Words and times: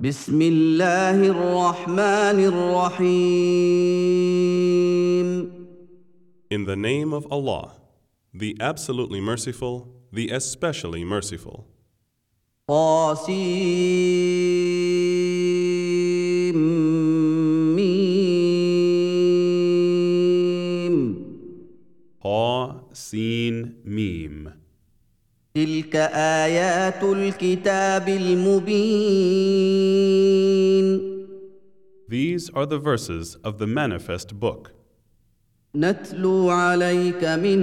بسم 0.00 0.42
الله 0.42 1.26
الرحمن 1.28 2.38
الرحيم 2.44 3.40
In 6.52 6.64
the 6.64 6.74
name 6.76 7.12
of 7.12 7.26
Allah, 7.30 7.72
the 8.34 8.56
absolutely 8.60 9.20
merciful, 9.20 9.88
the 10.12 10.30
especially 10.30 11.04
merciful. 11.04 11.66
طاسيم 15.70 16.54
ميم 17.76 18.10
Ha, 22.22 22.74
Sin, 22.92 23.74
Mim. 23.84 24.52
تلك 25.55 25.95
آيات 26.45 27.03
الكتاب 27.03 28.09
المبين 28.09 29.55
These 32.07 32.51
are 32.51 32.67
the 32.67 32.77
verses 32.77 33.35
of 33.43 33.57
the 33.57 33.65
manifest 33.65 34.39
book. 34.39 34.71
نتلو 35.75 36.49
عليك 36.49 37.23
من 37.23 37.59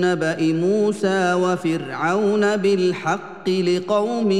نبأ 0.00 0.52
موسى 0.52 1.34
وفرعون 1.34 2.56
بالحق 2.56 3.48
لقوم 3.48 4.32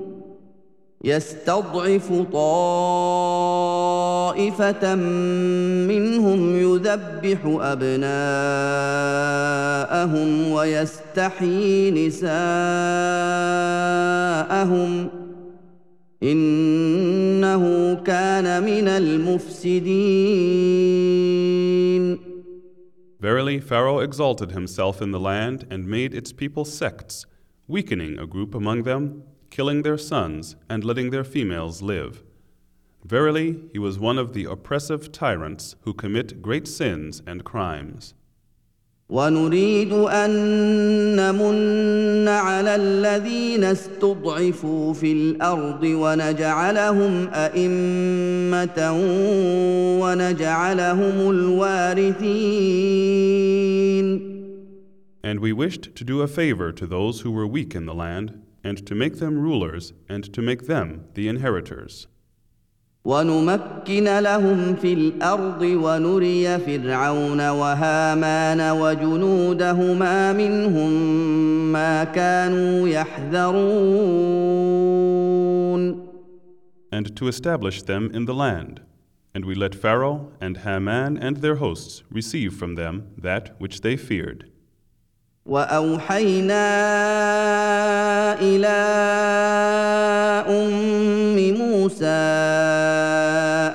يستضعف 1.04 2.12
طائفة 2.32 2.44
منهم 5.88 6.56
يذبح 6.56 7.38
أبناءهم 7.60 8.12
ويستحيي 10.52 11.90
نساءهم 11.90 12.28
ۖ. 15.18 15.21
انه 16.23 17.95
كان 17.95 18.63
من 18.63 18.87
المفسدين 18.87 20.37
Verily, 23.19 23.59
Pharaoh 23.59 23.99
exalted 23.99 24.51
himself 24.51 25.01
in 25.01 25.11
the 25.11 25.19
land 25.19 25.65
and 25.71 25.87
made 25.87 26.13
its 26.13 26.31
people 26.31 26.63
sects, 26.63 27.25
weakening 27.67 28.19
a 28.19 28.27
group 28.27 28.53
among 28.53 28.83
them, 28.83 29.23
killing 29.49 29.81
their 29.81 29.97
sons, 29.97 30.55
and 30.69 30.83
letting 30.83 31.09
their 31.09 31.23
females 31.23 31.81
live. 31.81 32.23
Verily, 33.03 33.59
he 33.71 33.79
was 33.79 33.97
one 33.97 34.19
of 34.19 34.33
the 34.33 34.45
oppressive 34.45 35.11
tyrants 35.11 35.75
who 35.81 35.93
commit 35.93 36.41
great 36.43 36.67
sins 36.67 37.23
and 37.25 37.43
crimes. 37.43 38.13
ونريد 39.12 39.92
ان 39.92 40.30
نمن 41.16 42.28
على 42.28 42.76
الذين 42.76 43.64
استضعفوا 43.64 44.92
في 44.92 45.12
الأرض 45.12 45.82
ونجعلهم 45.84 47.28
ائمه 47.28 48.92
ونجعلهم 50.00 51.30
الوارثين 51.30 52.52
And 55.24 55.38
we 55.40 55.52
wished 55.52 55.94
to 55.94 56.04
do 56.04 56.20
a 56.22 56.26
favor 56.26 56.72
to 56.72 56.86
those 56.86 57.20
who 57.20 57.30
were 57.30 57.46
weak 57.46 57.74
in 57.74 57.86
the 57.86 57.94
land, 57.94 58.42
and 58.64 58.84
to 58.86 58.94
make 58.94 59.18
them 59.18 59.38
rulers, 59.38 59.92
and 60.08 60.24
to 60.34 60.42
make 60.42 60.66
them 60.66 61.04
the 61.14 61.28
inheritors. 61.28 62.08
ونمكن 63.04 64.18
لهم 64.18 64.74
في 64.74 64.92
الأرض 64.92 65.62
ونري 65.62 66.58
فرعون 66.58 67.48
وهامان 67.48 68.60
وجنودهما 68.70 70.32
منهم 70.32 70.92
ما 71.72 72.04
كانوا 72.04 72.88
يحذرون 72.88 74.12
And 76.94 77.16
to 77.16 77.26
establish 77.26 77.82
them 77.82 78.10
in 78.12 78.26
the 78.26 78.34
land. 78.34 78.82
And 79.34 79.46
we 79.46 79.54
let 79.54 79.74
Pharaoh 79.74 80.30
and 80.42 80.58
Haman 80.58 81.16
and 81.16 81.38
their 81.38 81.56
hosts 81.56 82.02
receive 82.10 82.52
from 82.54 82.74
them 82.74 82.94
that 83.16 83.56
which 83.58 83.80
they 83.80 83.96
feared. 83.96 84.44
واوحينا 85.46 86.68
إلى 88.40 88.78
ام 90.48 91.54
موسى 91.58 92.61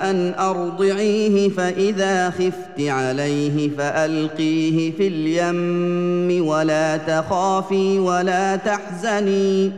أن 0.09 0.33
أرضعيه 0.33 1.49
فإذا 1.49 2.29
خفت 2.29 2.79
عليه 2.79 3.69
فألقيه 3.69 4.91
في 4.91 5.07
اليم 5.07 6.47
ولا 6.47 6.97
تخافي 6.97 7.99
ولا 7.99 8.55
تحزني 8.55 9.71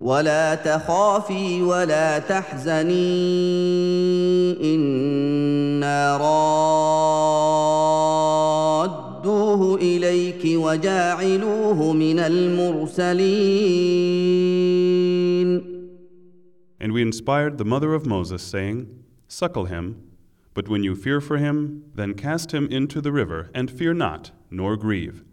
ولا 0.00 0.54
تخافي 0.54 1.62
ولا 1.62 2.18
تحزني 2.18 2.96
إنا 4.74 6.16
رادوه 9.16 9.76
إليك 9.76 10.42
وجاعلوه 10.44 11.92
من 11.92 12.18
المرسلين. 12.18 13.66
And 16.78 16.92
we 16.92 17.00
inspired 17.02 17.56
the 17.58 17.64
mother 17.64 17.94
of 17.94 18.06
Moses, 18.06 18.42
saying, 18.42 18.86
Suckle 19.27 19.65
him, 19.65 20.11
but 20.53 20.67
when 20.67 20.83
you 20.83 20.95
fear 20.95 21.21
for 21.21 21.37
him, 21.37 21.85
then 21.95 22.13
cast 22.13 22.51
him 22.51 22.67
into 22.67 23.01
the 23.01 23.11
river, 23.11 23.49
and 23.53 23.71
fear 23.71 23.93
not, 23.93 24.31
nor 24.49 24.75
grieve. 24.75 25.23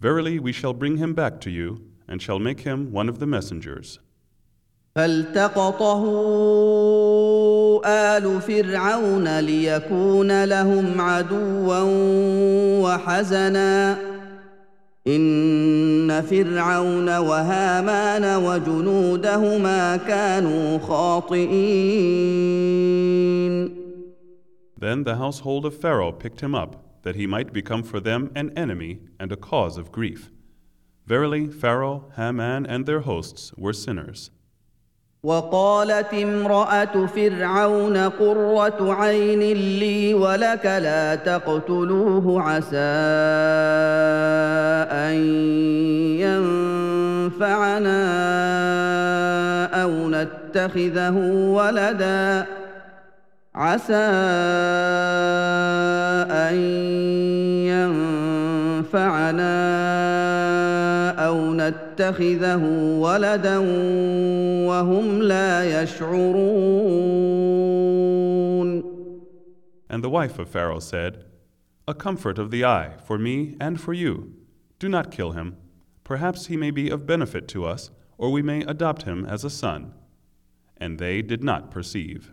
Verily, 0.00 0.38
we 0.38 0.52
shall 0.52 0.74
bring 0.74 0.98
him 0.98 1.14
back 1.14 1.40
to 1.40 1.50
you, 1.50 1.82
and 2.06 2.20
shall 2.20 2.38
make 2.38 2.60
him 2.60 2.92
one 2.92 3.08
of 3.08 3.18
the 3.18 3.26
messengers. 3.26 3.98
فالتقطه 4.94 6.02
ال 7.86 8.40
فرعون 8.40 9.40
ليكون 9.40 10.44
لهم 10.44 11.00
عدوا 11.00 11.80
وحزنا 12.82 13.98
ان 15.06 16.22
فرعون 16.22 17.18
وهامان 17.18 18.36
وجنودهما 18.44 19.96
كانوا 19.96 20.78
خاطئين 20.78 22.32
Then 24.78 25.04
the 25.04 25.16
household 25.16 25.64
of 25.64 25.76
Pharaoh 25.76 26.12
picked 26.12 26.40
him 26.40 26.54
up, 26.56 27.02
that 27.02 27.14
he 27.14 27.26
might 27.26 27.52
become 27.52 27.82
for 27.84 28.00
them 28.00 28.32
an 28.34 28.50
enemy 28.56 29.00
and 29.18 29.30
a 29.30 29.36
cause 29.36 29.78
of 29.78 29.92
grief. 29.92 30.30
Verily, 31.06 31.46
Pharaoh, 31.46 32.10
Haman, 32.16 32.66
and 32.66 32.84
their 32.84 33.00
hosts 33.00 33.52
were 33.56 33.72
sinners. 33.72 34.30
وقالت 35.27 36.13
امرأة 36.13 37.05
فرعون 37.15 37.97
قرة 37.97 38.93
عين 38.93 39.39
لي 39.79 40.13
ولك 40.13 40.65
لا 40.65 41.15
تقتلوه 41.15 42.41
عسى 42.41 42.77
أن 44.91 45.15
ينفعنا 47.27 48.03
أو 49.83 50.09
نتخذه 50.09 51.17
ولدا 51.51 52.45
عسى 53.55 54.07
أن 56.31 56.55
ينفعنا 58.87 59.76
او 61.96 61.96
نتخذه 61.96 62.62
ولدا 63.00 63.58
وهم 64.68 65.22
لا 65.22 65.82
يشعرون 65.82 66.92
And 69.88 70.02
the 70.02 70.08
wife 70.08 70.38
of 70.38 70.48
Pharaoh 70.48 70.80
said, 70.80 71.24
A 71.86 71.92
comfort 71.92 72.38
of 72.38 72.50
the 72.50 72.64
eye 72.64 72.92
for 73.04 73.18
me 73.18 73.56
and 73.60 73.78
for 73.78 73.92
you. 73.92 74.32
Do 74.78 74.88
not 74.88 75.10
kill 75.10 75.32
him. 75.32 75.56
Perhaps 76.02 76.46
he 76.46 76.56
may 76.56 76.70
be 76.70 76.88
of 76.88 77.06
benefit 77.06 77.46
to 77.48 77.66
us, 77.66 77.90
or 78.16 78.30
we 78.30 78.40
may 78.40 78.62
adopt 78.62 79.02
him 79.02 79.26
as 79.26 79.44
a 79.44 79.50
son. 79.50 79.92
And 80.78 80.98
they 80.98 81.20
did 81.20 81.44
not 81.44 81.70
perceive. 81.70 82.32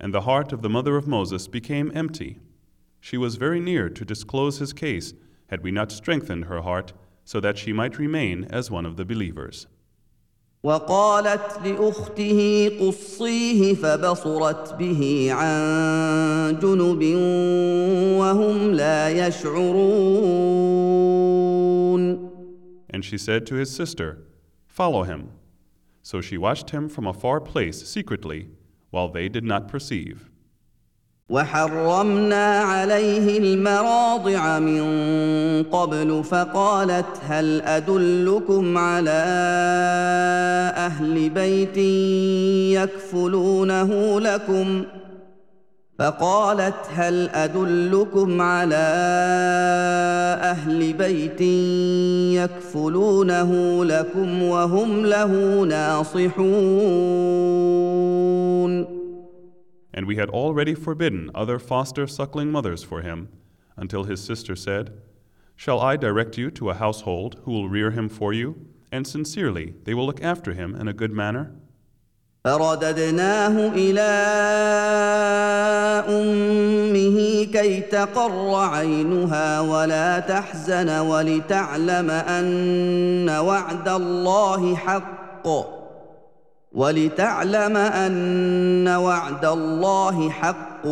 And 0.00 0.12
the 0.12 0.22
heart 0.22 0.52
of 0.52 0.62
the 0.62 0.68
mother 0.68 0.96
of 0.96 1.06
Moses 1.06 1.48
became 1.48 1.92
empty. 1.94 2.38
She 3.00 3.16
was 3.16 3.36
very 3.36 3.60
near 3.60 3.88
to 3.88 4.04
disclose 4.04 4.58
his 4.58 4.72
case 4.72 5.14
had 5.48 5.62
we 5.62 5.70
not 5.70 5.92
strengthened 5.92 6.46
her 6.46 6.62
heart 6.62 6.92
so 7.24 7.40
that 7.40 7.58
she 7.58 7.72
might 7.72 7.98
remain 7.98 8.44
as 8.44 8.70
one 8.70 8.86
of 8.86 8.96
the 8.96 9.04
believers. 9.04 9.66
وقالت 10.64 11.60
لاخته 11.64 12.68
قصيه 12.80 13.74
فبصرت 13.74 14.74
به 14.78 15.32
عن 15.32 16.58
جنب 16.58 17.02
وهم 18.18 18.72
لا 18.72 19.10
يشعرون 19.10 20.54
And 22.90 23.04
she 23.04 23.18
said 23.18 23.44
to 23.46 23.56
his 23.56 23.70
sister, 23.70 24.18
Follow 24.66 25.02
him. 25.02 25.30
So 26.02 26.20
she 26.20 26.38
watched 26.38 26.70
him 26.70 26.88
from 26.88 27.06
a 27.06 27.12
far 27.12 27.40
place 27.40 27.86
secretly, 27.86 28.48
while 28.91 29.09
they 29.09 29.29
did 29.29 29.43
not 29.43 29.67
perceive. 29.67 30.29
وحرمنا 31.29 32.59
عليه 32.59 33.37
المراضع 33.37 34.59
من 34.59 34.83
قبل 35.63 36.23
فقالت 36.23 37.21
هل 37.27 37.61
ادلكم 37.61 38.77
على 38.77 39.21
أهل 40.75 41.29
بيت 41.29 41.77
يكفلونه 42.77 44.19
لكم 44.19 44.83
فقالت 45.98 46.88
هل 46.90 47.28
ادلكم 47.28 48.40
على 48.40 48.84
اهل 50.42 50.92
بيت 50.92 51.40
يكفلونه 52.40 53.84
لكم 53.84 54.42
وهم 54.42 55.06
له 55.06 55.62
ناصحون 55.64 56.64
And 59.96 60.06
we 60.08 60.16
had 60.16 60.28
already 60.30 60.74
forbidden 60.74 61.30
other 61.36 61.60
foster 61.60 62.08
suckling 62.08 62.50
mothers 62.50 62.82
for 62.82 63.02
him, 63.02 63.28
until 63.76 64.02
his 64.02 64.20
sister 64.20 64.56
said, 64.56 64.90
Shall 65.54 65.80
I 65.80 65.96
direct 65.96 66.36
you 66.36 66.50
to 66.50 66.70
a 66.70 66.74
household 66.74 67.36
who 67.44 67.52
will 67.52 67.68
rear 67.68 67.92
him 67.92 68.08
for 68.08 68.32
you? 68.32 68.56
And 68.90 69.06
sincerely, 69.06 69.74
they 69.84 69.94
will 69.94 70.06
look 70.06 70.20
after 70.20 70.52
him 70.52 70.74
in 70.74 70.88
a 70.88 70.92
good 70.92 71.12
manner? 71.12 71.52
فرددناه 72.45 73.71
إلى 73.75 74.09
أمه 76.09 77.43
كي 77.53 77.81
تقر 77.81 78.55
عينها 78.55 79.59
ولا 79.59 80.19
تحزن 80.19 80.89
ولتعلم 80.89 82.09
أن 82.11 83.29
وعد 83.29 83.89
الله 83.89 84.75
حق. 84.75 85.47
ولتعلم 86.71 87.77
أن 87.77 88.87
وعد 88.87 89.45
الله 89.45 90.29
حق 90.29 90.85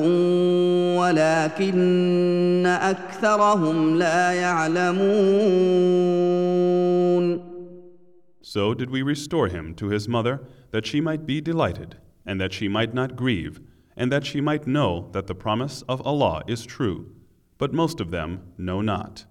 ولكن 1.00 2.66
أكثرهم 2.82 3.98
لا 3.98 4.32
يعلمون. 4.32 5.08
So 8.47 8.75
did 8.75 8.91
we 8.91 9.03
restore 9.03 9.49
him 9.49 9.75
to 9.77 9.89
his 9.89 10.09
mother, 10.09 10.41
that 10.73 10.87
she 10.87 11.01
might 11.01 11.27
be 11.27 11.41
delighted, 11.41 11.97
and 12.27 12.41
that 12.41 12.53
she 12.53 12.69
might 12.69 12.93
not 12.93 13.17
grieve, 13.17 13.61
and 13.97 14.11
that 14.11 14.27
she 14.27 14.41
might 14.41 14.67
know 14.67 15.09
that 15.13 15.27
the 15.27 15.35
promise 15.35 15.83
of 15.89 16.05
Allah 16.07 16.43
is 16.47 16.67
true. 16.67 17.13
But 17.59 17.73
most 17.73 18.01
of 18.01 18.11
them 18.11 18.41
know 18.59 18.81
not. 18.81 19.27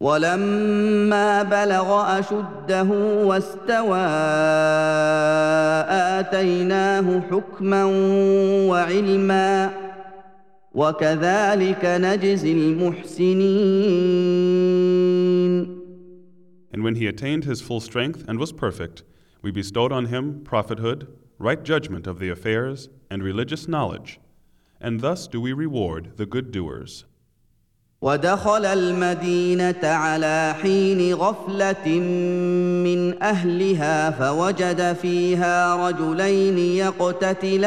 ولما 0.00 1.42
بلغ 1.42 2.18
اشده 2.18 2.90
واستوى 3.26 4.06
اتيناه 6.20 7.20
حكما 7.30 7.84
وعلما 8.70 9.70
وكذلك 10.74 11.84
نجزي 11.84 12.52
المحسنين 12.52 14.28
And 16.72 16.84
when 16.84 16.96
he 16.96 17.06
attained 17.06 17.44
his 17.44 17.60
full 17.60 17.80
strength 17.80 18.24
and 18.28 18.38
was 18.38 18.52
perfect, 18.52 19.02
we 19.42 19.50
bestowed 19.50 19.92
on 19.92 20.06
him 20.06 20.42
prophethood, 20.44 21.08
right 21.38 21.62
judgment 21.62 22.06
of 22.06 22.18
the 22.18 22.28
affairs, 22.28 22.88
and 23.10 23.22
religious 23.22 23.68
knowledge. 23.68 24.20
And 24.80 25.00
thus 25.00 25.26
do 25.26 25.40
we 25.40 25.52
reward 25.52 26.16
the 26.16 26.26
good 26.26 26.50
doers. 26.52 27.04
ودخل 28.02 28.64
المدينه 28.64 29.86
على 29.86 30.54
حين 30.62 31.14
غفله 31.14 31.88
من 32.84 33.22
اهلها 33.22 34.10
فوجد 34.10 34.92
فيها 34.92 35.88
رجلين 35.88 36.58
يقتتلان 36.58 37.58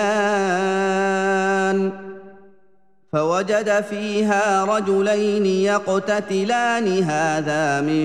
فوجد 3.13 3.85
فيها 3.91 4.65
رجلين 4.65 5.47
يقتتلان 5.47 7.03
هذا 7.03 7.81
من 7.81 8.05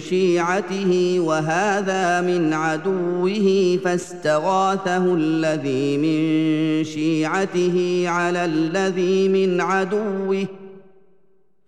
شيعته 0.00 1.16
وهذا 1.20 2.20
من 2.20 2.52
عدوه 2.52 3.78
فاستغاثه 3.84 5.14
الذي 5.14 5.96
من 5.96 6.84
شيعته 6.84 8.04
على 8.06 8.44
الذي 8.44 9.28
من 9.28 9.60
عدوه. 9.60 10.46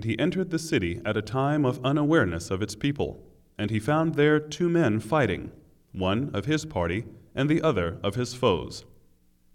And 0.00 0.06
he 0.06 0.18
entered 0.18 0.48
the 0.48 0.58
city 0.58 1.02
at 1.04 1.18
a 1.18 1.20
time 1.20 1.66
of 1.66 1.84
unawareness 1.84 2.50
of 2.50 2.62
its 2.62 2.74
people, 2.74 3.22
and 3.58 3.70
he 3.70 3.78
found 3.78 4.14
there 4.14 4.40
two 4.40 4.70
men 4.70 4.98
fighting, 4.98 5.52
one 5.92 6.30
of 6.32 6.46
his 6.46 6.64
party 6.64 7.04
and 7.34 7.50
the 7.50 7.60
other 7.60 7.98
of 8.02 8.14
his 8.14 8.32
foes. 8.32 8.86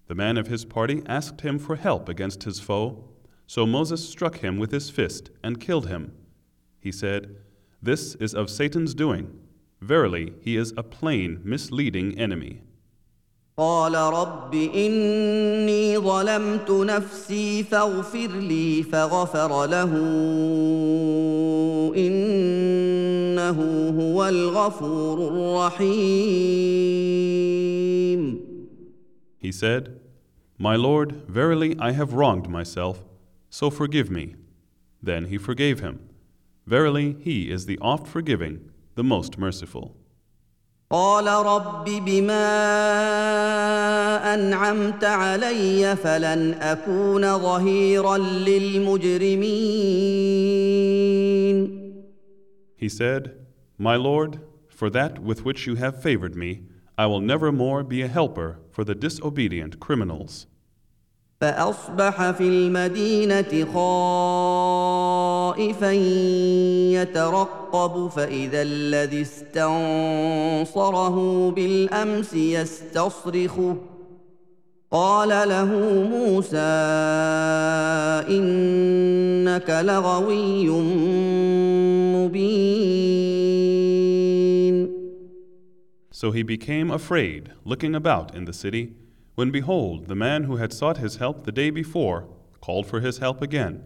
The 0.06 0.14
man 0.14 0.38
of 0.38 0.46
his 0.46 0.64
party 0.64 1.02
asked 1.08 1.42
him 1.42 1.58
for 1.58 1.78
help 1.78 2.08
against 2.08 2.44
his 2.44 2.60
foe, 2.60 3.06
so 3.48 3.66
Moses 3.66 4.08
struck 4.08 4.42
him 4.42 4.60
with 4.60 4.72
his 4.72 4.92
fist 4.92 5.32
and 5.44 5.60
killed 5.60 5.88
him. 5.88 6.14
He 6.80 6.92
said, 6.92 7.38
This 7.82 8.14
is 8.14 8.36
of 8.36 8.52
Satan's 8.52 8.94
doing. 8.94 9.40
Verily, 9.82 10.36
he 10.42 10.58
is 10.58 10.76
a 10.78 10.84
plain, 10.84 11.42
misleading 11.44 12.20
enemy. 12.20 12.62
قال 13.61 13.95
رب 13.95 14.55
اني 14.55 15.99
ظلمت 15.99 16.71
نفسي 16.71 17.63
فاغفر 17.63 18.29
لي 18.29 18.83
فغفر 18.83 19.67
له 19.67 19.93
انه 21.97 23.59
هو 24.01 24.29
الغفور 24.29 25.29
الرحيم 25.29 26.71
He 29.43 29.53
said, 29.53 30.01
My 30.59 30.77
Lord, 30.77 31.11
verily 31.27 31.75
I 31.79 31.93
have 31.93 32.13
wronged 32.13 32.49
myself, 32.49 32.97
so 33.49 33.71
forgive 33.71 34.11
me. 34.11 34.37
Then 35.03 35.25
he 35.27 35.39
forgave 35.39 35.81
him. 35.81 35.97
Verily, 36.67 37.17
he 37.21 37.51
is 37.51 37.65
the 37.67 37.79
oft 37.81 38.07
forgiving, 38.07 38.71
the 38.95 39.03
most 39.03 39.39
merciful. 39.39 39.97
قال 40.90 41.28
رب 41.28 41.86
بما 42.06 42.46
انعمت 44.34 45.04
علي 45.04 45.96
فلن 45.96 46.54
اكون 46.54 47.38
ظهيرا 47.38 48.18
للمجرمين 48.18 49.66
He 52.78 52.90
said, 52.90 53.32
My 53.80 53.96
Lord, 53.96 54.42
for 54.70 54.90
that 54.92 55.20
with 55.20 55.44
which 55.44 55.66
you 55.66 55.76
have 55.76 56.02
favored 56.04 56.36
me, 56.36 56.64
I 56.98 57.08
will 57.08 57.22
never 57.22 57.52
more 57.52 57.84
be 57.84 58.02
a 58.04 58.08
helper 58.08 58.60
for 58.72 58.84
the 58.84 58.94
disobedient 58.94 59.80
criminals. 59.80 60.46
فأصبح 61.46 62.32
في 62.32 62.44
المدينة 62.44 63.66
خائفا 65.54 65.92
يترقب 66.92 68.08
فإذا 68.08 68.62
الذي 68.62 69.22
استنصره 69.22 71.16
بالأمس 71.52 72.34
يستصرخه. 72.34 73.78
قال 74.92 75.30
له 75.30 75.66
موسى 76.10 76.58
إنك 78.30 79.70
لغوي 79.70 80.70
مبين. 82.16 82.86
So 86.12 86.32
he 86.32 86.44
became 86.44 86.90
afraid, 86.90 87.52
looking 87.66 87.94
about 87.94 88.34
in 88.34 88.46
the 88.46 88.54
city, 88.54 88.94
when 89.35 89.51
behold, 89.51 90.09
the 90.09 90.15
man 90.15 90.45
who 90.45 90.57
had 90.57 90.73
sought 90.73 90.99
his 90.99 91.17
help 91.17 91.45
the 91.45 91.53
day 91.53 91.71
before 91.71 92.27
called 92.61 92.87
for 92.87 93.01
his 93.01 93.19
help 93.19 93.43
again. 93.43 93.85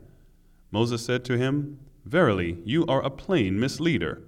Moses 0.70 1.04
said 1.04 1.24
to 1.26 1.38
him, 1.38 1.78
Verily, 2.04 2.58
you 2.64 2.84
are 2.86 3.02
a 3.02 3.10
plain 3.10 3.58
misleader. 3.58 4.22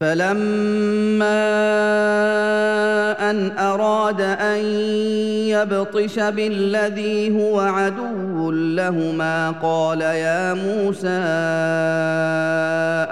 فلما 0.00 1.38
ان 3.30 3.58
اراد 3.58 4.20
ان 4.20 4.64
يبطش 5.50 6.18
بالذي 6.18 7.30
هو 7.30 7.60
عدو 7.60 8.50
لهما 8.50 9.50
قال 9.50 10.00
يا 10.00 10.54
موسى 10.54 11.18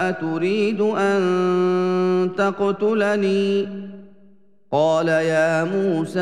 اتريد 0.09 0.80
ان 0.80 2.30
تقتلني 2.38 3.68
قال 4.72 5.08
يا 5.08 5.63
موسى 5.63 6.20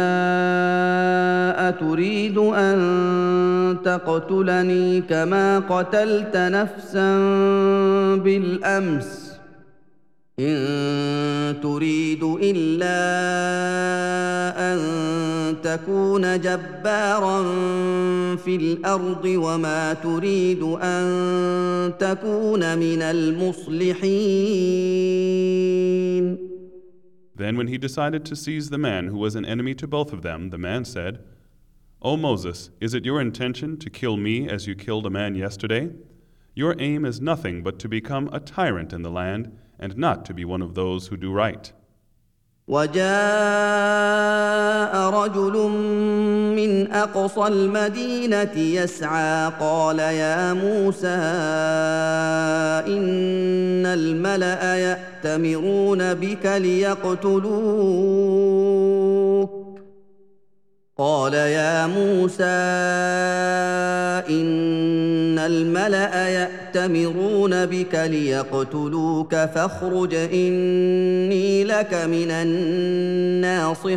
أتريد 1.69 2.37
أن 2.37 3.77
تقتلني 3.85 5.01
كما 5.01 5.59
قتلت 5.59 6.37
نفسا 6.37 7.17
بالأمس؟ 8.15 9.29
إن 10.39 11.61
تريد 11.61 12.23
إلا 12.23 12.99
أن 14.73 14.79
تكون 15.63 16.41
جبارا 16.41 17.43
في 18.35 18.55
الأرض 18.55 19.25
وما 19.25 19.93
تريد 19.93 20.63
أن 20.81 21.91
تكون 21.99 22.77
من 22.77 23.01
المصلحين. 23.01 23.89
Then, 27.38 27.56
when 27.56 27.66
he 27.68 27.78
decided 27.78 28.24
to 28.24 28.36
seize 28.36 28.70
the 28.70 28.78
man 28.78 29.08
who 29.08 29.18
was 29.18 29.34
an 29.34 29.44
enemy 29.44 29.74
to 29.74 29.86
both 29.86 30.12
of 30.12 30.22
them, 30.22 30.50
the 30.50 30.58
man 30.58 30.84
said, 30.84 31.18
O 32.00 32.16
Moses, 32.16 32.70
is 32.80 32.94
it 32.94 33.04
your 33.04 33.20
intention 33.20 33.78
to 33.78 33.90
kill 33.90 34.16
me 34.16 34.48
as 34.48 34.66
you 34.66 34.74
killed 34.74 35.06
a 35.06 35.10
man 35.10 35.34
yesterday? 35.34 35.90
Your 36.54 36.76
aim 36.78 37.04
is 37.04 37.20
nothing 37.20 37.62
but 37.62 37.78
to 37.80 37.88
become 37.88 38.28
a 38.32 38.38
tyrant 38.38 38.92
in 38.92 39.02
the 39.02 39.10
land 39.10 39.56
and 39.78 39.96
not 39.96 40.24
to 40.26 40.34
be 40.34 40.44
one 40.44 40.62
of 40.62 40.74
those 40.74 41.08
who 41.08 41.16
do 41.16 41.32
right. 41.32 41.72
وجاء 42.68 43.04
رجل 45.10 45.68
من 46.56 46.92
اقصى 46.92 47.46
المدينه 47.46 48.56
يسعى 48.56 49.52
قال 49.60 49.98
يا 49.98 50.52
موسى 50.52 51.08
ان 52.88 53.86
الملا 53.86 54.98
ياتمرون 55.25 56.13
بك 56.13 56.45
ليقتلوك 56.45 57.49
قال 60.97 61.33
يا 61.33 61.87
موسى 61.87 62.43
ان 64.29 65.39
الملا 65.39 66.29
ياتمرون 66.29 67.65
بك 67.65 67.95
ليقتلوك 67.95 69.35
فاخرج 69.35 70.15
اني 70.15 71.63
لك 71.63 71.93
من 71.93 72.31
الناصحين 72.31 73.89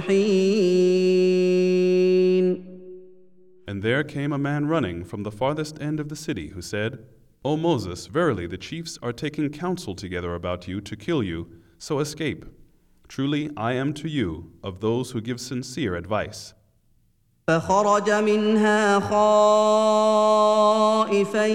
And 3.68 3.82
there 3.82 4.02
came 4.04 4.32
a 4.32 4.38
man 4.38 4.66
running 4.66 5.04
from 5.04 5.22
the 5.22 5.30
farthest 5.30 5.80
end 5.80 6.00
of 6.00 6.08
the 6.08 6.16
city 6.16 6.48
who 6.48 6.60
said, 6.60 6.98
O 7.43 7.55
Moses, 7.55 8.07
verily 8.07 8.47
the 8.47 8.57
chiefs 8.57 8.97
are 9.01 9.13
taking 9.13 9.49
counsel 9.49 9.95
together 9.95 10.35
about 10.35 10.67
you 10.67 10.81
to 10.81 10.95
kill 10.95 11.23
you, 11.23 11.47
so 11.77 11.99
escape. 11.99 12.45
Truly 13.07 13.49
I 13.55 13.73
am 13.73 13.93
to 13.95 14.07
you 14.07 14.51
of 14.63 14.81
those 14.81 15.11
who 15.11 15.21
give 15.21 15.39
sincere 15.39 15.95
advice. 15.95 16.53
فخرج 17.47 18.09
منها 18.11 18.99
خائفا 20.99 21.45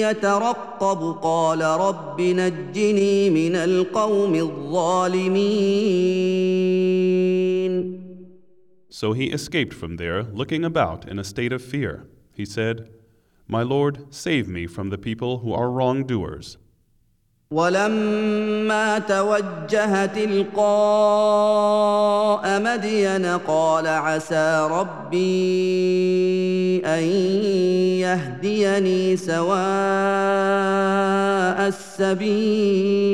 يترقب 0.00 1.18
قال 1.22 1.62
رب 1.62 2.20
نجني 2.20 3.30
من 3.30 3.56
القوم 3.56 4.34
الظالمين 4.34 5.92
So 8.88 9.12
he 9.12 9.26
escaped 9.32 9.74
from 9.74 9.96
there, 9.96 10.22
looking 10.22 10.64
about 10.64 11.08
in 11.08 11.18
a 11.18 11.24
state 11.24 11.52
of 11.52 11.60
fear. 11.62 12.06
He 12.32 12.44
said, 12.46 12.88
My 13.48 13.62
Lord, 13.62 14.06
save 14.10 14.48
me 14.48 14.66
from 14.66 14.90
the 14.90 14.98
people 14.98 15.38
who 15.38 15.52
are 15.52 15.70
wrongdoers. 15.70 16.58
ولما 17.52 18.98
توجه 18.98 20.06
تلقاء 20.06 20.62
مدين 22.60 23.26
قال 23.26 23.86
عسى 23.86 24.68
ربي 24.70 25.22
ان 26.84 27.02
يهديني 28.00 29.16
سواء 29.16 29.52
السبيل 31.68 33.12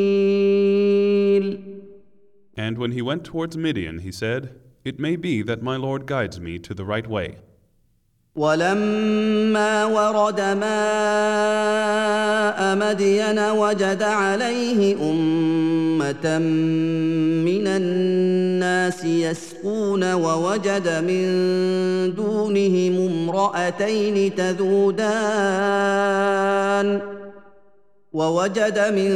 And 2.57 2.77
when 2.79 2.93
he 2.93 3.03
went 3.03 3.25
towards 3.25 3.57
Midian, 3.57 4.01
he 4.01 4.13
said, 4.13 4.55
It 4.85 4.99
may 5.01 5.17
be 5.17 5.43
that 5.43 5.63
my 5.63 5.77
Lord 5.77 6.07
guides 6.07 6.41
me 6.41 6.59
to 6.59 6.75
the 6.75 6.85
right 6.85 7.07
way. 7.09 7.37
ولما 8.36 9.86
ورد 9.86 10.42
ماء 10.42 10.66
مدين 12.76 13.40
وجد 13.40 14.04
عليه 14.04 14.96
أمة 15.02 16.40
من 17.46 17.68
الناس 17.68 19.06
يسقون 19.06 20.14
ووجد 20.14 20.88
من 20.88 21.26
دونهم 22.16 23.08
امرأتين 23.12 24.36
تذودان 24.36 25.64
ووجد 28.14 28.80
من 28.80 29.10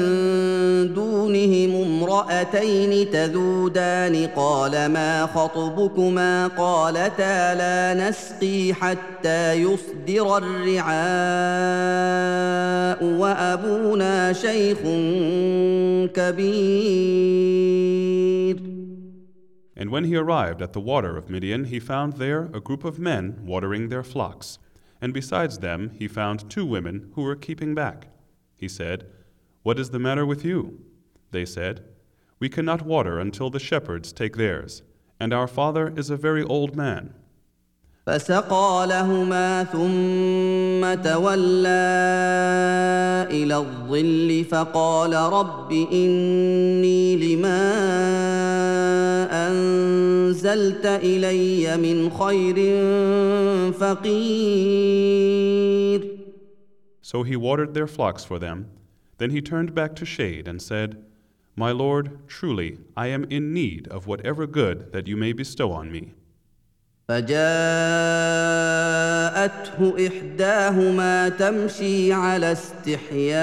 دونهم 0.93 1.75
امراتين 1.81 3.11
تذودان 3.11 4.27
قال 4.27 4.85
ما 4.85 5.25
خطبكما 5.25 6.47
قالتا 6.47 7.55
لا 7.55 8.09
نسقي 8.09 8.73
حتى 8.73 9.53
يصدر 9.53 10.37
الرعاء 10.37 10.97
وابونا 13.03 14.33
شيخ 14.33 14.79
كبير 16.13 17.27
And 19.79 19.91
when 19.91 20.05
he 20.05 20.15
arrived 20.15 20.63
at 20.63 20.73
the 20.73 20.79
water 20.79 21.15
of 21.17 21.29
Midian, 21.29 21.65
he 21.65 21.79
found 21.79 22.13
there 22.13 22.49
a 22.51 22.59
group 22.59 22.83
of 22.83 22.97
men 22.97 23.35
watering 23.45 23.89
their 23.89 24.01
flocks. 24.01 24.57
And 24.99 25.13
besides 25.13 25.59
them, 25.59 25.91
he 25.99 26.07
found 26.07 26.49
two 26.49 26.65
women 26.65 27.11
who 27.13 27.21
were 27.21 27.35
keeping 27.35 27.75
back. 27.75 28.07
He 28.56 28.68
said, 28.68 29.06
What 29.62 29.78
is 29.78 29.90
the 29.90 29.98
matter 29.98 30.24
with 30.26 30.44
you? 30.44 30.80
They 31.30 31.44
said, 31.44 31.84
We 32.38 32.48
cannot 32.48 32.82
water 32.82 33.18
until 33.18 33.50
the 33.50 33.58
shepherds 33.58 34.12
take 34.12 34.36
theirs, 34.36 34.82
and 35.18 35.32
our 35.32 35.46
father 35.46 35.92
is 35.96 36.10
a 36.10 36.16
very 36.16 36.42
old 36.42 36.76
man. 36.76 37.14
فسقى 38.06 38.86
لهما 38.88 39.64
ثم 39.64 40.94
تولى 41.02 41.68
الى 43.30 43.56
الظل 43.56 44.44
فقال 44.50 45.14
رب 45.14 45.72
اني 45.72 47.16
لما 47.16 47.62
انزلت 49.48 50.86
الي 50.86 51.76
من 51.76 52.10
خير 52.10 52.56
فقير 53.72 54.92
So 57.06 57.22
he 57.22 57.36
watered 57.36 57.74
their 57.74 57.86
flocks 57.86 58.24
for 58.24 58.38
them. 58.38 58.70
Then 59.18 59.30
he 59.30 59.40
turned 59.40 59.74
back 59.74 59.94
to 59.96 60.04
shade 60.04 60.48
and 60.48 60.60
said, 60.60 61.04
My 61.56 61.72
Lord, 61.72 62.28
truly, 62.28 62.78
I 62.96 63.08
am 63.08 63.24
in 63.24 63.52
need 63.52 63.88
of 63.88 64.06
whatever 64.06 64.46
good 64.46 64.92
that 64.92 65.06
you 65.06 65.16
may 65.16 65.32
bestow 65.32 65.72
on 65.72 65.90
me. 65.92 66.12
فجاءته 67.08 67.32
احداهما 70.06 71.28
تمشي 71.28 72.12
على 72.12 72.52
استحياء 72.52 73.42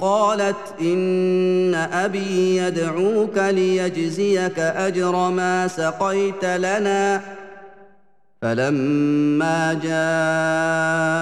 قالت 0.00 0.74
ان 0.80 1.74
ابي 1.74 2.56
يدعوك 2.56 3.38
ليجزيك 3.38 4.58
اجر 4.58 5.30
ما 5.30 5.68
سقيت 5.68 6.44
لنا 6.44 7.22
فلما 8.42 9.74
جاءه 9.74 11.12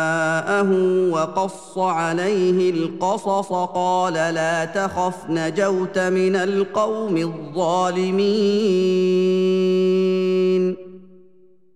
وقص 1.11 1.79
عليه 1.79 2.71
القصص 2.71 3.53
قال 3.53 4.15
لا 4.15 4.65
تخف 4.65 5.31
نجوت 5.31 5.99
من 5.99 6.37
القوم 6.37 7.17
الظالمين 7.17 8.57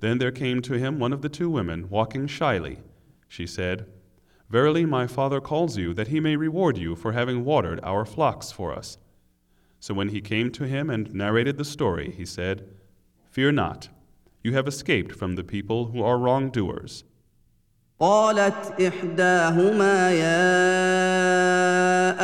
Then 0.01 0.19
there 0.19 0.33
came 0.33 0.63
to 0.63 0.75
him 0.75 0.99
one 0.99 1.13
of 1.13 1.21
the 1.21 1.29
two 1.29 1.51
women 1.51 1.91
walking 1.91 2.27
shyly. 2.27 2.79
She 3.29 3.47
said, 3.47 3.85
Verily, 4.49 4.87
my 4.87 5.07
father 5.07 5.41
calls 5.43 5.77
you 5.77 5.93
that 5.95 6.09
he 6.09 6.21
may 6.21 6.37
reward 6.37 6.79
you 6.79 6.97
for 6.97 7.13
having 7.13 7.45
watered 7.45 7.81
our 7.83 8.07
flocks 8.07 8.51
for 8.51 8.73
us. 8.73 8.97
So 9.79 9.93
when 9.95 10.09
he 10.09 10.21
came 10.21 10.51
to 10.53 10.65
him 10.65 10.89
and 10.91 11.15
narrated 11.15 11.59
the 11.59 11.65
story, 11.65 12.11
he 12.17 12.25
said, 12.25 12.67
Fear 13.31 13.53
not, 13.53 13.91
you 14.45 14.53
have 14.55 14.67
escaped 14.67 15.13
from 15.13 15.37
the 15.37 15.45
people 15.45 15.87
who 15.87 16.03
are 16.03 16.19
wrongdoers. 16.19 17.05
قالت 18.01 18.81
احداهما 18.81 20.11
يا 20.11 20.71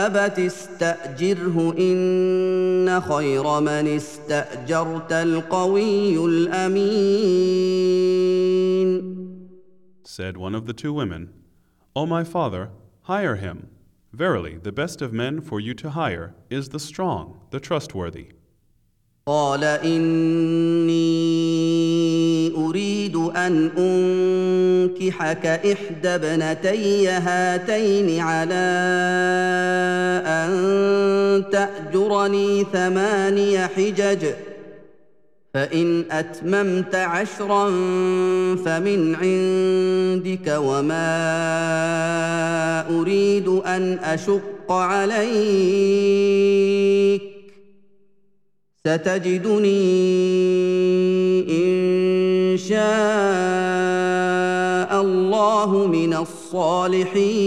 ابت 0.06 0.38
استاجره 0.38 1.74
ان 1.78 3.00
خير 3.00 3.60
من 3.60 3.96
استاجرت 3.96 5.12
القوي 5.12 6.24
الامين 6.26 7.86
Said 10.04 10.38
one 10.38 10.54
of 10.54 10.64
the 10.64 10.72
two 10.72 10.94
women, 10.94 11.28
O 11.94 12.06
my 12.06 12.24
father, 12.24 12.70
hire 13.02 13.36
him. 13.36 13.68
Verily, 14.14 14.56
the 14.56 14.72
best 14.72 15.02
of 15.02 15.12
men 15.12 15.42
for 15.42 15.60
you 15.60 15.74
to 15.74 15.90
hire 15.90 16.34
is 16.48 16.70
the 16.70 16.80
strong, 16.80 17.40
the 17.50 17.60
trustworthy. 17.60 18.28
قال 19.27 19.63
إني 19.63 21.01
أريد 22.57 23.15
أن 23.15 23.71
أنكحك 23.77 25.45
إحدى 25.45 26.09
ابنتي 26.09 27.07
هاتين 27.07 28.19
على 28.19 28.53
أن 30.25 31.43
تأجرني 31.51 32.65
ثماني 32.73 33.67
حجج 33.67 34.25
فإن 35.53 36.05
أتممت 36.11 36.95
عشرا 36.95 37.69
فمن 38.65 39.15
عندك 39.15 40.57
وما 40.57 41.11
أريد 42.89 43.47
أن 43.47 43.99
أشق 44.03 44.71
عليك. 44.71 45.21
ستجدني 48.86 50.06
ان 51.50 52.56
شاء 52.56 52.76
الله 55.00 55.86
من 55.86 56.14
الصالحين 56.14 57.46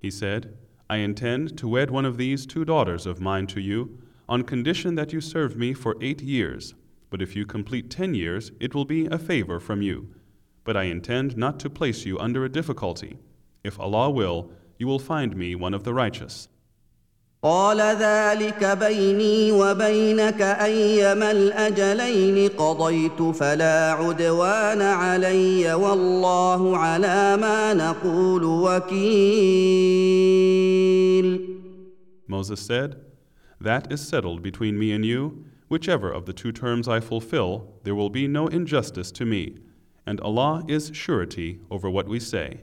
He 0.00 0.10
said, 0.10 0.56
I 0.90 0.96
intend 0.96 1.56
to 1.56 1.68
wed 1.68 1.90
one 1.90 2.04
of 2.04 2.18
these 2.18 2.46
two 2.46 2.64
daughters 2.64 3.06
of 3.06 3.20
mine 3.20 3.46
to 3.46 3.60
you, 3.60 3.98
on 4.28 4.42
condition 4.42 4.96
that 4.96 5.12
you 5.12 5.20
serve 5.20 5.56
me 5.56 5.72
for 5.72 5.96
eight 6.02 6.20
years. 6.20 6.74
But 7.10 7.22
if 7.22 7.36
you 7.36 7.46
complete 7.46 7.90
ten 7.90 8.14
years, 8.14 8.50
it 8.60 8.74
will 8.74 8.84
be 8.84 9.06
a 9.06 9.18
favor 9.18 9.60
from 9.60 9.80
you. 9.82 10.08
But 10.64 10.76
I 10.76 10.84
intend 10.84 11.36
not 11.36 11.60
to 11.60 11.70
place 11.70 12.04
you 12.04 12.18
under 12.18 12.44
a 12.44 12.48
difficulty. 12.50 13.18
If 13.62 13.78
Allah 13.78 14.10
will, 14.10 14.50
you 14.78 14.86
will 14.88 14.98
find 14.98 15.36
me 15.36 15.54
one 15.54 15.74
of 15.74 15.84
the 15.84 15.94
righteous. 15.94 16.48
قال 17.44 17.80
ذلك 17.80 18.64
بيني 18.64 19.52
وبينك 19.52 20.42
ايما 20.42 21.30
الاجلين 21.30 22.48
قضيت 22.48 23.22
فلا 23.22 23.92
عدوان 23.92 24.82
علي 24.82 25.74
والله 25.74 26.76
على 26.76 27.36
ما 27.36 27.74
نقول 27.74 28.44
وكيل 28.44 29.74
Moses 32.26 32.60
said, 32.60 32.96
That 33.60 33.92
is 33.92 34.00
settled 34.00 34.42
between 34.42 34.78
me 34.78 34.92
and 34.92 35.04
you. 35.04 35.44
Whichever 35.68 36.10
of 36.10 36.24
the 36.24 36.32
two 36.32 36.50
terms 36.52 36.88
I 36.88 37.00
fulfill, 37.00 37.74
there 37.84 37.94
will 37.94 38.10
be 38.10 38.26
no 38.26 38.46
injustice 38.46 39.12
to 39.12 39.26
me, 39.26 39.58
and 40.06 40.18
Allah 40.20 40.64
is 40.66 40.90
surety 40.94 41.60
over 41.70 41.90
what 41.90 42.08
we 42.08 42.18
say. 42.20 42.62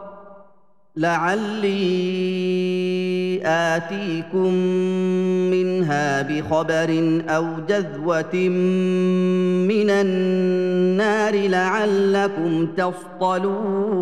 لعلي 0.96 2.56
اتيكم 3.44 4.52
منها 5.50 6.22
بخبر 6.22 7.22
او 7.28 7.44
جذوه 7.68 8.48
من 9.68 9.90
النار 9.90 11.48
لعلكم 11.48 12.66
تصطلون 12.66 13.96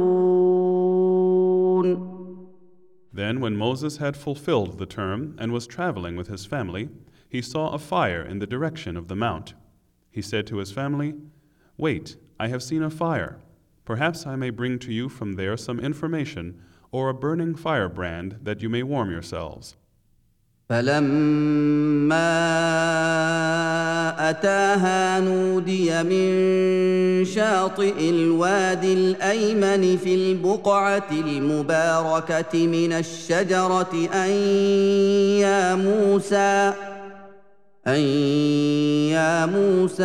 Then, 3.13 3.41
when 3.41 3.57
Moses 3.57 3.99
had 3.99 4.17
fulfilled 4.17 4.79
the 4.79 4.87
term 4.87 5.37
and 5.39 5.53
was 5.53 5.69
traveling 5.69 6.17
with 6.17 6.27
his 6.27 6.47
family, 6.47 6.89
he 7.29 7.41
saw 7.41 7.71
a 7.71 7.79
fire 7.79 8.23
in 8.23 8.41
the 8.41 8.47
direction 8.47 8.97
of 8.97 9.07
the 9.07 9.15
mount. 9.15 9.55
He 10.11 10.21
said 10.21 10.49
to 10.49 10.57
his 10.57 10.73
family, 10.73 11.15
Wait, 11.77 12.17
I 12.41 12.49
have 12.49 12.63
seen 12.63 12.83
a 12.83 12.91
fire. 12.91 13.39
Perhaps 13.85 14.27
I 14.27 14.35
may 14.35 14.51
bring 14.51 14.81
to 14.81 14.93
you 14.93 15.09
from 15.09 15.35
there 15.35 15.57
some 15.57 15.79
information 15.79 16.61
or 16.92 17.10
a 17.10 17.14
burning 17.14 17.56
firebrand 17.56 18.40
that 18.44 18.62
you 18.62 18.70
may 18.70 18.84
warm 18.84 19.12
yourselves. 19.12 19.76
فلما 20.70 22.30
اتاها 24.30 25.20
نودي 25.20 26.04
من 26.04 27.26
شاطئ 27.26 28.10
الوادي 28.10 28.94
الايمن 28.94 29.98
في 29.98 30.16
البقعه 30.16 31.08
المباركه 31.12 32.68
من 32.68 32.94
الشجره 32.94 34.10
ان 34.14 34.30
يا 35.42 35.76
موسى 35.76 36.74
ان 37.88 38.00
يا 39.10 39.46
موسى 39.46 40.04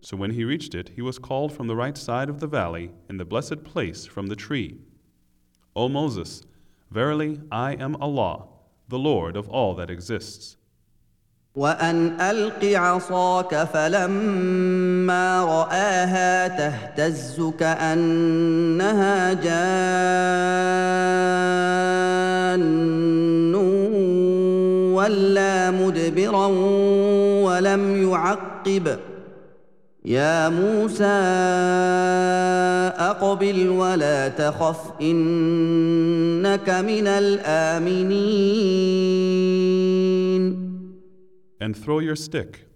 So 0.00 0.16
when 0.16 0.30
he 0.30 0.44
reached 0.44 0.74
it, 0.74 0.92
he 0.96 1.02
was 1.02 1.18
called 1.18 1.52
from 1.52 1.66
the 1.66 1.76
right 1.76 1.98
side 1.98 2.30
of 2.30 2.40
the 2.40 2.46
valley, 2.46 2.92
in 3.10 3.18
the 3.18 3.26
blessed 3.26 3.62
place 3.62 4.06
from 4.06 4.28
the 4.28 4.36
tree. 4.36 4.78
O 5.76 5.86
Moses, 5.88 6.42
verily 6.90 7.40
I 7.52 7.74
am 7.74 7.94
Allah, 7.96 8.46
the 8.88 8.98
Lord 8.98 9.36
of 9.36 9.50
all 9.50 9.74
that 9.74 9.90
exists. 9.90 10.56
وان 11.54 12.20
الق 12.20 12.64
عصاك 12.64 13.54
فلما 13.54 15.44
راها 15.44 16.48
تهتز 16.48 17.52
كانها 17.58 19.32
جان 19.32 19.48
ولا 25.02 25.70
مدبرا 25.70 26.46
ولم 27.46 28.10
يعقب 28.10 28.98
يا 30.04 30.48
موسى 30.48 31.04
اقبل 32.98 33.68
ولا 33.68 34.28
تخف 34.28 34.92
انك 35.00 36.70
من 36.70 37.06
الامنين 37.06 38.58
And 41.60 41.76
throw 41.76 41.98
your 41.98 42.16
stick. 42.16 42.68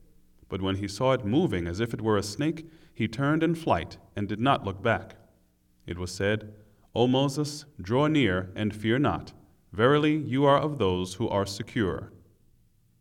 But 0.48 0.61
when 0.61 0.77
he 0.77 0.88
saw 0.88 1.12
it 1.12 1.25
moving 1.25 1.66
as 1.66 1.81
if 1.81 1.94
it 1.94 2.03
were 2.03 2.18
a 2.18 2.22
snake, 2.22 2.66
he 2.92 3.09
turned 3.09 3.42
in 3.42 3.55
flight 3.55 3.96
and 4.14 4.29
did 4.29 4.40
not 4.40 4.64
look 4.64 4.83
back. 4.83 5.14
It 5.87 5.98
was 5.98 6.12
said, 6.12 6.53
O 6.94 7.07
Moses, 7.07 7.64
draw 7.81 8.07
near 8.09 8.51
and 8.55 8.75
fear 8.75 8.98
not. 8.98 9.33
Verily, 9.72 10.16
you 10.16 10.44
are 10.44 10.59
of 10.59 10.77
those 10.77 11.14
who 11.14 11.29
are 11.29 11.46
secure. 11.46 12.12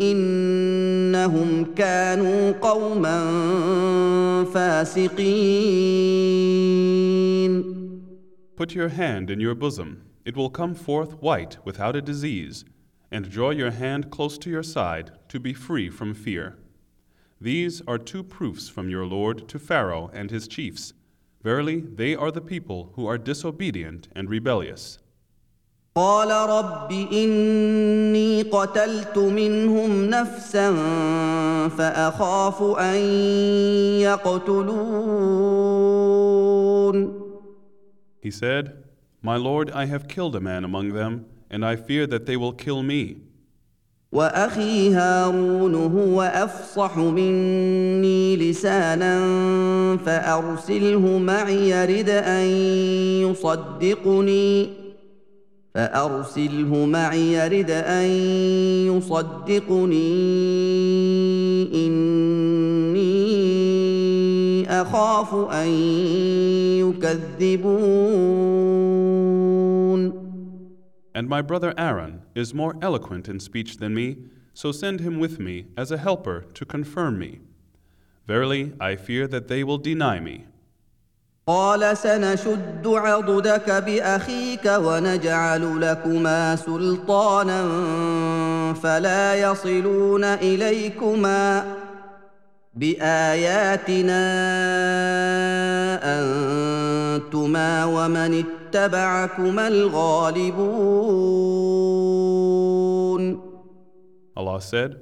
انهم 0.00 1.74
كانوا 1.74 2.52
قوما 2.52 3.18
فاسقين 4.44 6.34
Put 8.56 8.74
your 8.74 8.88
hand 8.88 9.30
in 9.30 9.40
your 9.40 9.54
bosom, 9.54 10.02
it 10.24 10.36
will 10.36 10.50
come 10.50 10.74
forth 10.74 11.20
white 11.20 11.58
without 11.64 11.96
a 11.96 12.00
disease, 12.02 12.64
and 13.10 13.28
draw 13.28 13.50
your 13.50 13.72
hand 13.72 14.10
close 14.10 14.38
to 14.38 14.48
your 14.48 14.62
side 14.62 15.10
to 15.28 15.40
be 15.40 15.52
free 15.52 15.90
from 15.90 16.14
fear. 16.14 16.56
These 17.40 17.82
are 17.88 17.98
two 17.98 18.22
proofs 18.22 18.68
from 18.68 18.88
your 18.88 19.06
Lord 19.06 19.48
to 19.48 19.58
Pharaoh 19.58 20.10
and 20.14 20.30
his 20.30 20.46
chiefs. 20.48 20.94
Verily, 21.42 21.80
they 21.80 22.14
are 22.14 22.30
the 22.30 22.40
people 22.40 22.92
who 22.94 23.06
are 23.06 23.18
disobedient 23.18 24.08
and 24.16 24.30
rebellious. 24.30 24.98
قال 25.99 26.31
رب 26.49 26.91
إني 26.91 28.41
قتلت 28.41 29.17
منهم 29.17 30.05
نفسا 30.05 30.71
فأخاف 31.77 32.63
أن 32.79 32.95
يقتلون 34.07 35.19
He 38.21 38.31
said, 38.31 38.83
My 39.21 39.35
Lord, 39.37 39.71
I 39.71 39.85
have 39.85 40.07
killed 40.07 40.35
a 40.35 40.39
man 40.39 40.63
among 40.63 40.93
them, 40.93 41.25
and 41.49 41.65
I 41.65 41.75
fear 41.75 42.07
that 42.07 42.25
they 42.25 42.37
will 42.37 42.53
kill 42.53 42.81
me. 42.83 43.17
وأخي 44.11 44.93
هارون 44.93 45.75
هو 45.75 46.21
أفصح 46.21 46.97
مني 46.97 48.37
لسانا 48.37 49.17
فأرسله 49.97 51.17
معي 51.17 51.69
يرد 51.69 52.09
أن 52.09 52.45
يصدقني 53.29 54.88
فارسله 55.78 56.86
معي 56.86 57.32
يرد 57.32 57.70
ان 57.70 58.04
يصدقني 58.86 60.12
اني 61.74 63.14
اخاف 64.70 65.34
ان 65.34 65.68
يكذبون 66.78 67.84
And 71.16 71.28
my 71.28 71.42
brother 71.42 71.72
Aaron 71.78 72.22
is 72.34 72.52
more 72.52 72.74
eloquent 72.82 73.28
in 73.28 73.38
speech 73.38 73.76
than 73.76 73.94
me, 73.94 74.16
so 74.52 74.72
send 74.72 74.98
him 75.00 75.20
with 75.20 75.38
me 75.38 75.66
as 75.76 75.92
a 75.92 75.98
helper 75.98 76.44
to 76.54 76.64
confirm 76.64 77.20
me. 77.20 77.38
Verily, 78.26 78.72
I 78.80 78.96
fear 78.96 79.28
that 79.28 79.46
they 79.46 79.62
will 79.62 79.78
deny 79.78 80.18
me. 80.18 80.46
قال 81.49 81.97
سنشد 81.97 82.87
عضدك 82.87 83.69
بأخيك 83.71 84.65
ونجعل 84.65 85.81
لكما 85.81 86.55
سلطانا 86.55 87.63
فلا 88.73 89.35
يصلون 89.35 90.23
إليكما 90.23 91.75
بآياتنا 92.73 94.21
أنتما 96.03 97.85
ومن 97.85 98.43
اتبعكما 98.45 99.67
الغالبون. 99.67 100.99
Allah 104.37 104.61
said, 104.61 104.95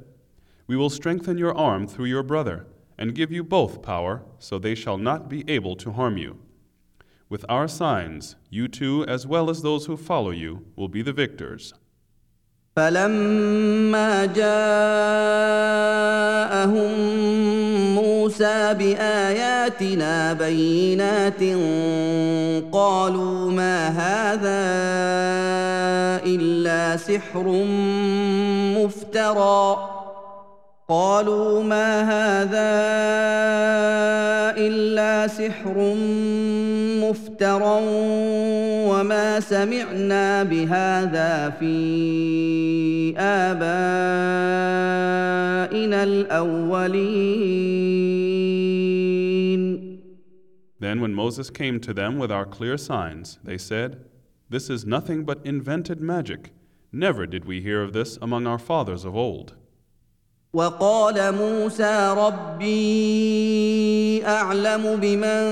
We 0.67 0.77
will 0.77 0.89
strengthen 0.89 1.37
your 1.37 1.53
arm 1.57 1.87
through 1.87 2.05
your 2.05 2.23
brother, 2.23 2.65
and 2.98 3.14
give 3.14 3.32
you 3.32 3.42
both 3.42 3.82
power, 3.82 4.22
so 4.38 4.58
they 4.58 4.74
shall 4.74 4.98
not 4.98 5.28
be 5.28 5.44
able 5.48 5.76
to 5.76 5.92
harm 5.92 6.16
you. 6.16 6.38
With 7.28 7.44
our 7.48 7.66
signs, 7.66 8.36
you 8.50 8.68
two, 8.68 9.04
as 9.06 9.26
well 9.26 9.48
as 9.48 9.62
those 9.62 9.86
who 9.86 9.96
follow 9.96 10.30
you, 10.30 10.66
will 10.76 10.88
be 10.88 11.02
the 11.02 11.12
victors. 11.12 11.72
فلما 12.76 14.24
جاءهم 14.26 14.52
موسى 17.94 18.74
باياتنا 18.74 20.32
بينات 20.32 21.42
قالوا 22.72 23.50
ما 23.50 23.88
هذا 23.88 24.62
الا 26.26 26.96
سحر 26.96 27.64
مفترى 28.76 29.95
قالوا 30.89 31.63
ما 31.63 32.01
هذا 32.01 32.71
الا 34.57 35.27
سحر 35.27 35.95
مفترى 37.03 37.79
وما 38.87 39.39
سمعنا 39.39 40.43
بهذا 40.43 41.49
في 41.49 43.13
ابائنا 43.17 43.63
الاولين 46.03 47.57
Then, 50.79 51.01
when 51.01 51.13
Moses 51.13 51.49
came 51.49 51.79
to 51.81 51.93
them 51.93 52.17
with 52.19 52.31
our 52.31 52.45
clear 52.45 52.77
signs, 52.77 53.39
they 53.43 53.57
said, 53.57 54.05
This 54.49 54.69
is 54.69 54.85
nothing 54.85 55.25
but 55.25 55.43
invented 55.43 55.99
magic. 55.99 56.51
Never 56.93 57.25
did 57.25 57.43
we 57.45 57.61
hear 57.61 57.81
of 57.81 57.91
this 57.93 58.17
among 58.21 58.47
our 58.47 58.59
fathers 58.59 59.03
of 59.03 59.15
old. 59.15 59.55
وقال 60.53 61.35
موسى 61.35 62.15
ربي 62.17 63.37
اعلم 64.25 64.95
بمن 65.01 65.43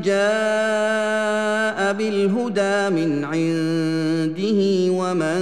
جاء 0.00 1.92
بالهدى 1.92 2.90
من 2.90 3.24
عنده 3.24 4.92
ومن 4.92 5.38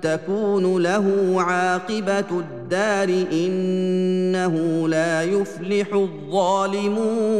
تكون 0.00 0.82
له 0.82 1.34
عاقبه 1.42 2.40
الدار 2.40 3.08
انه 3.32 4.88
لا 4.88 5.22
يفلح 5.22 5.94
الظالمون 5.94 7.36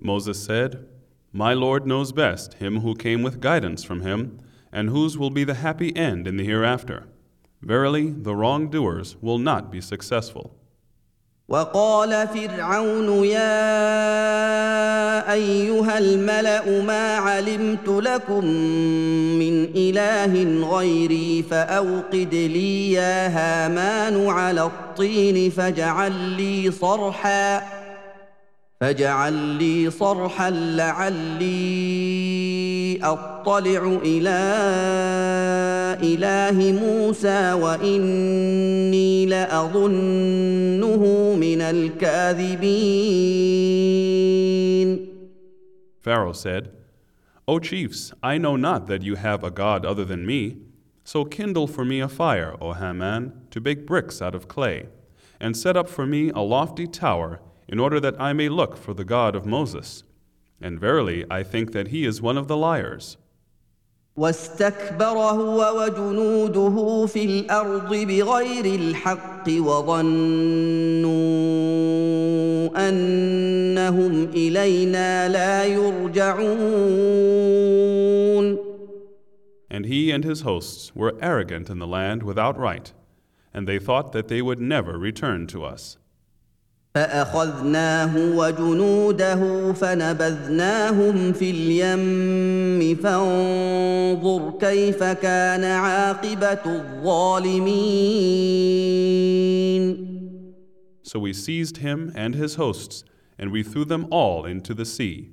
Moses 0.00 0.38
said, 0.42 0.86
My 1.32 1.52
Lord 1.54 1.86
knows 1.86 2.12
best 2.12 2.54
him 2.54 2.80
who 2.80 2.94
came 2.94 3.22
with 3.22 3.40
guidance 3.40 3.82
from 3.84 4.00
him, 4.02 4.38
and 4.72 4.88
whose 4.90 5.18
will 5.18 5.30
be 5.30 5.44
the 5.44 5.54
happy 5.66 5.94
end 5.96 6.26
in 6.26 6.36
the 6.36 6.44
hereafter. 6.44 7.08
Verily, 7.62 8.10
the 8.10 8.34
wrongdoers 8.34 9.16
will 9.20 9.38
not 9.38 9.70
be 9.70 9.80
successful. 9.80 10.54
وقال 11.48 12.28
فرعون 12.28 13.24
يا 13.24 13.48
أيها 15.32 15.98
الملأ 15.98 16.82
ما 16.82 17.16
علمت 17.16 17.88
لكم 17.88 18.44
من 19.38 19.64
إله 19.76 20.64
غيري 20.76 21.44
فأوقد 21.50 22.34
لي 22.34 22.92
يا 22.92 23.28
هامان 23.28 24.26
على 24.26 24.62
الطين 24.62 25.50
فاجعل 25.50 26.12
لي 26.12 26.70
صرحا 26.70 27.62
فاجعل 28.80 29.32
لي 29.32 29.90
صرحا 29.90 30.50
لعلي 30.50 31.78
اطلع 33.03 33.99
الى 34.03 34.39
اله 36.03 36.71
موسى 36.71 37.53
واني 37.53 39.25
لاظنه 39.25 41.03
من 41.35 41.61
الكاذبين 41.61 43.13
Pharaoh 46.03 46.33
said, 46.33 46.71
O 47.47 47.59
chiefs, 47.59 48.11
I 48.21 48.37
know 48.37 48.57
not 48.57 48.87
that 48.87 49.03
you 49.03 49.15
have 49.15 49.41
a 49.43 49.51
God 49.51 49.85
other 49.85 50.03
than 50.03 50.25
me. 50.25 50.57
So 51.05 51.25
kindle 51.25 51.67
for 51.67 51.83
me 51.85 51.99
a 52.01 52.07
fire, 52.07 52.55
O 52.61 52.73
Haman, 52.73 53.33
to 53.51 53.61
bake 53.61 53.85
bricks 53.85 54.21
out 54.21 54.35
of 54.35 54.47
clay, 54.47 54.87
and 55.39 55.55
set 55.55 55.75
up 55.75 55.89
for 55.89 56.05
me 56.05 56.29
a 56.29 56.39
lofty 56.39 56.87
tower, 56.87 57.41
in 57.67 57.79
order 57.79 57.99
that 57.99 58.19
I 58.19 58.33
may 58.33 58.49
look 58.49 58.77
for 58.77 58.93
the 58.93 59.03
God 59.03 59.35
of 59.35 59.45
Moses. 59.45 60.03
And 60.61 60.79
verily, 60.79 61.25
I 61.29 61.43
think 61.43 61.71
that 61.73 61.89
he 61.89 62.05
is 62.05 62.21
one 62.21 62.37
of 62.37 62.47
the 62.47 62.57
liars. 62.57 63.17
واستكبر 64.15 65.17
هو 65.17 65.81
وجنوده 65.81 67.05
في 67.05 67.25
الارض 67.25 67.89
بغير 67.89 68.65
الحق 68.65 69.49
وظنوا 69.49 71.13
انهم 72.89 74.23
الينا 74.23 75.29
لا 75.29 75.65
يرجعون 75.65 77.13
And 79.71 79.85
he 79.87 80.11
and 80.11 80.23
his 80.23 80.41
hosts 80.41 80.95
were 80.95 81.15
arrogant 81.19 81.67
in 81.67 81.79
the 81.79 81.87
land 81.87 82.21
without 82.21 82.55
right, 82.59 82.93
and 83.55 83.67
they 83.67 83.79
thought 83.79 84.11
that 84.11 84.27
they 84.27 84.39
would 84.39 84.61
never 84.61 84.99
return 84.99 85.47
to 85.47 85.63
us. 85.63 85.97
فاخذناه 86.95 88.37
وجنوده 88.37 89.73
فنبذناهم 89.73 91.33
في 91.33 91.49
اليم 91.49 92.95
فانظر 92.95 94.57
كيف 94.59 95.03
كان 95.03 95.63
عاقبه 95.63 96.65
الظالمين 96.65 98.03
So 101.05 101.19
we 101.19 101.33
seized 101.33 101.77
him 101.77 102.11
and 102.15 102.33
his 102.33 102.55
hosts, 102.55 103.03
and 103.37 103.51
we 103.51 103.61
threw 103.61 103.85
them 103.85 104.07
all 104.09 104.45
into 104.45 104.73
the 104.73 104.85
sea. 104.85 105.31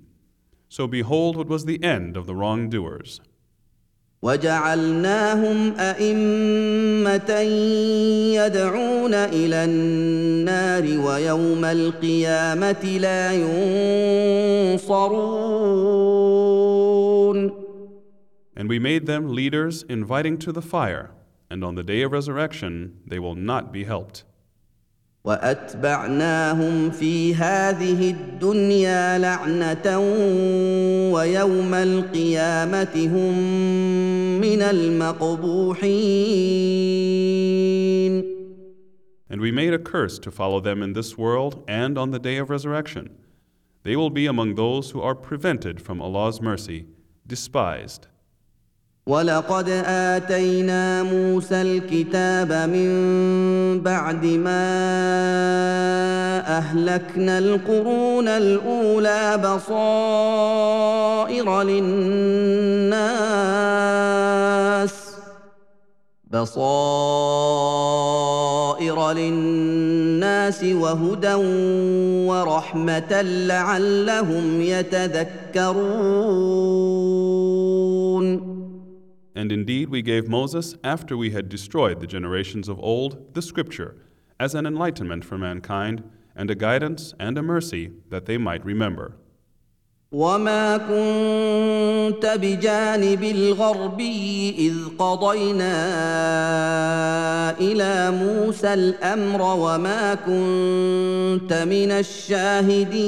So 0.68 0.86
behold 0.86 1.36
what 1.36 1.48
was 1.48 1.64
the 1.64 1.82
end 1.82 2.16
of 2.16 2.26
the 2.26 2.34
wrongdoers. 2.34 3.20
وجعلناهم 4.21 5.73
ائمه 5.79 7.31
يدعون 8.35 9.13
إلى 9.13 9.63
النار 9.65 10.83
ويوم 10.83 11.65
القيامه 11.65 12.97
لا 12.99 13.33
ينصرون 14.73 15.25
And 18.57 18.69
we 18.69 18.79
made 18.79 19.05
them 19.05 19.27
leaders 19.27 19.83
inviting 19.89 20.37
to 20.37 20.53
the 20.53 20.61
fire, 20.61 21.11
and 21.49 21.61
on 21.63 21.75
the 21.75 21.83
day 21.83 22.01
of 22.03 22.13
resurrection 22.13 23.01
they 23.05 23.19
will 23.19 23.35
not 23.35 23.73
be 23.73 23.83
helped. 23.83 24.23
واتبعناهم 25.24 26.90
في 26.90 27.34
هذه 27.34 28.10
الدنيا 28.10 29.18
لعنه 29.18 29.98
ويوم 31.12 31.74
القيامه 31.74 33.08
هم 33.12 33.38
من 34.40 34.62
المقبوحين 34.62 36.00
And 39.32 39.40
we 39.40 39.52
made 39.52 39.72
a 39.72 39.78
curse 39.78 40.18
to 40.18 40.30
follow 40.30 40.58
them 40.58 40.82
in 40.82 40.92
this 40.94 41.16
world 41.16 41.62
and 41.68 41.96
on 41.96 42.10
the 42.10 42.18
day 42.18 42.36
of 42.38 42.50
resurrection. 42.50 43.10
They 43.84 43.94
will 43.94 44.10
be 44.10 44.26
among 44.26 44.56
those 44.56 44.90
who 44.90 45.00
are 45.00 45.14
prevented 45.14 45.80
from 45.80 46.02
Allah's 46.02 46.40
mercy, 46.40 46.86
despised. 47.26 48.08
ولقد 49.07 49.69
اتينا 49.85 51.03
موسى 51.03 51.61
الكتاب 51.61 52.69
من 52.69 53.81
بعد 53.81 54.25
ما 54.25 54.65
اهلكنا 56.57 57.37
القرون 57.37 58.27
الاولى 58.27 59.37
بصائر 59.37 60.81
للناس 61.61 62.95
بصائر 66.31 66.71
للناس 69.11 70.63
وهدى 70.63 71.33
ورحمه 72.27 73.21
لعلهم 73.21 74.61
يتذكرون 74.61 75.85
And 79.34 79.52
indeed, 79.52 79.88
we 79.90 80.02
gave 80.02 80.28
Moses, 80.28 80.74
after 80.82 81.16
we 81.16 81.30
had 81.30 81.48
destroyed 81.48 82.00
the 82.00 82.06
generations 82.06 82.68
of 82.68 82.78
old, 82.80 83.34
the 83.34 83.42
scripture, 83.42 83.96
as 84.38 84.54
an 84.54 84.66
enlightenment 84.66 85.24
for 85.24 85.38
mankind, 85.38 86.02
and 86.34 86.50
a 86.50 86.54
guidance 86.54 87.14
and 87.20 87.38
a 87.38 87.42
mercy 87.42 87.92
that 88.08 88.26
they 88.26 88.38
might 88.38 88.64
remember. 88.64 89.16
وما 90.12 90.76
كنت 90.76 92.26
بجانب 92.26 93.24
الغربي 93.24 94.54
اذ 94.58 94.74
قضينا 94.98 95.74
الى 97.60 98.10
موسى 98.10 98.74
الامر 98.74 99.42
وما 99.42 100.14
كنت 100.14 101.52
من 101.52 101.90
الشاهدين 101.90 103.00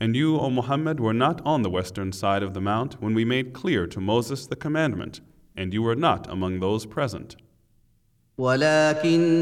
And 0.00 0.14
you, 0.14 0.38
O 0.38 0.50
Muhammad, 0.50 1.00
were 1.00 1.14
not 1.14 1.40
on 1.44 1.62
the 1.62 1.70
western 1.70 2.12
side 2.12 2.42
of 2.42 2.52
the 2.52 2.60
mount 2.60 3.00
when 3.00 3.14
we 3.14 3.24
made 3.24 3.54
clear 3.54 3.86
to 3.86 4.00
Moses 4.00 4.46
the 4.46 4.56
commandment, 4.56 5.20
and 5.56 5.72
you 5.72 5.82
were 5.82 5.96
not 5.96 6.30
among 6.30 6.60
those 6.60 6.84
present. 6.86 7.36
ولكنا 8.38 9.36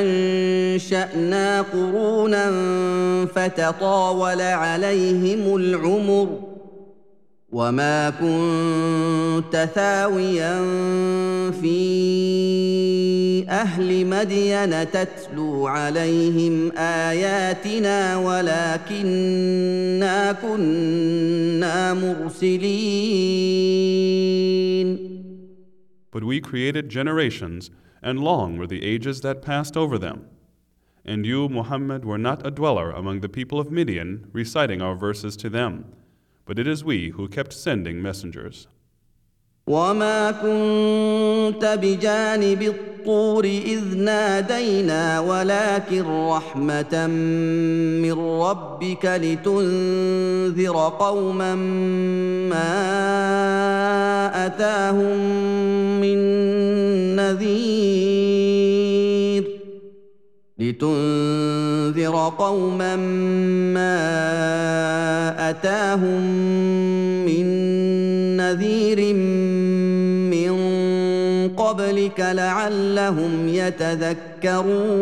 انشانا 0.00 1.62
قرونا 1.62 2.50
فتطاول 3.26 4.40
عليهم 4.40 5.56
العمر 5.56 6.51
وما 7.52 8.10
كنت 8.10 9.68
ثاويا 9.74 10.60
في 11.50 11.78
اهل 13.48 14.06
مدين 14.06 14.90
تتلو 14.90 15.66
عليهم 15.66 16.72
اياتنا 16.76 18.16
ولكنا 18.16 19.52
كنا 20.32 21.94
مرسلين 21.94 22.98
But 26.10 26.24
we 26.24 26.40
created 26.40 26.88
generations, 26.88 27.70
and 28.02 28.18
long 28.18 28.56
were 28.58 28.66
the 28.66 28.82
ages 28.82 29.20
that 29.20 29.42
passed 29.42 29.76
over 29.76 29.98
them. 29.98 30.26
And 31.04 31.24
you, 31.24 31.48
Muhammad, 31.48 32.04
were 32.04 32.18
not 32.18 32.46
a 32.46 32.50
dweller 32.50 32.90
among 32.90 33.20
the 33.20 33.28
people 33.28 33.60
of 33.60 33.70
Midian, 33.70 34.26
reciting 34.32 34.80
our 34.82 34.96
verses 34.96 35.36
to 35.36 35.48
them, 35.48 35.84
But 36.45 36.59
it 36.59 36.67
is 36.67 36.83
we 36.83 37.09
who 37.09 37.27
kept 37.27 37.53
sending 37.53 38.01
messengers. 38.01 38.67
وما 39.67 40.31
كنت 40.31 41.79
بجانب 41.81 42.61
الطور 42.61 43.45
اذ 43.45 43.97
نادينا 43.97 45.19
ولكن 45.19 46.03
رحمه 46.03 47.07
من 48.03 48.13
ربك 48.13 49.05
لتنذر 49.05 50.75
قوما 50.99 51.55
ما 52.49 52.71
اتاهم 54.45 55.17
من 56.01 56.17
نذير 57.15 58.72
لتنذر 60.58 62.28
قوما 62.38 62.96
ما 63.74 65.50
اتاهم 65.50 66.22
من 67.26 67.46
نذير 68.36 69.14
من 70.34 70.52
قبلك 71.48 72.20
لعلهم 72.20 73.48
يتذكرون 73.48 74.98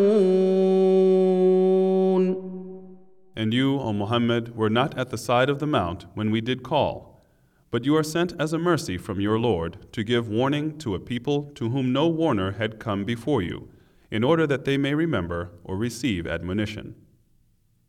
And 3.38 3.52
you, 3.52 3.78
O 3.78 3.92
Muhammad, 3.92 4.56
were 4.56 4.70
not 4.70 4.96
at 4.98 5.10
the 5.10 5.18
side 5.18 5.50
of 5.50 5.58
the 5.58 5.66
mount 5.66 6.06
when 6.14 6.30
we 6.30 6.40
did 6.40 6.62
call, 6.62 7.22
but 7.70 7.84
you 7.84 7.94
are 7.94 8.02
sent 8.02 8.32
as 8.40 8.54
a 8.54 8.58
mercy 8.58 8.96
from 8.96 9.20
your 9.20 9.38
Lord 9.38 9.92
to 9.92 10.02
give 10.02 10.26
warning 10.26 10.78
to 10.78 10.94
a 10.94 10.98
people 10.98 11.50
to 11.54 11.68
whom 11.68 11.92
no 11.92 12.08
warner 12.08 12.52
had 12.52 12.78
come 12.78 13.04
before 13.04 13.42
you, 13.42 13.68
In 14.11 14.23
order 14.23 14.45
that 14.45 14.65
they 14.65 14.77
may 14.77 14.93
remember 14.93 15.49
or 15.63 15.75
receive 15.77 16.27
admonition. 16.27 16.95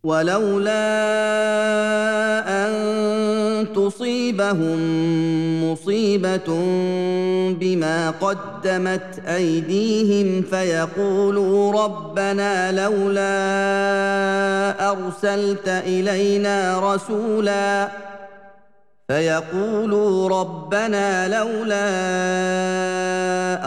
ولولا 0.05 0.83
ان 2.67 2.73
تصيبهم 3.75 4.79
مصيبه 5.65 6.49
بما 7.61 8.11
قدمت 8.11 9.23
ايديهم 9.27 10.43
فيقولوا 10.43 11.85
ربنا 11.85 12.73
لولا 12.73 13.33
ارسلت 14.91 15.69
الينا 15.69 16.81
رسولا 16.95 17.89
فيقولوا 19.12 20.30
ربنا 20.30 21.28
لولا 21.28 21.88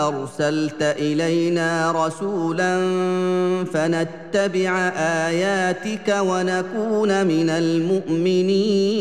ارسلت 0.09 0.83
الينا 0.83 1.93
رسولا 1.93 2.75
فنتبع 3.65 4.79
اياتك 5.29 6.09
ونكون 6.21 7.27
من 7.27 7.51
المؤمنين 7.51 9.01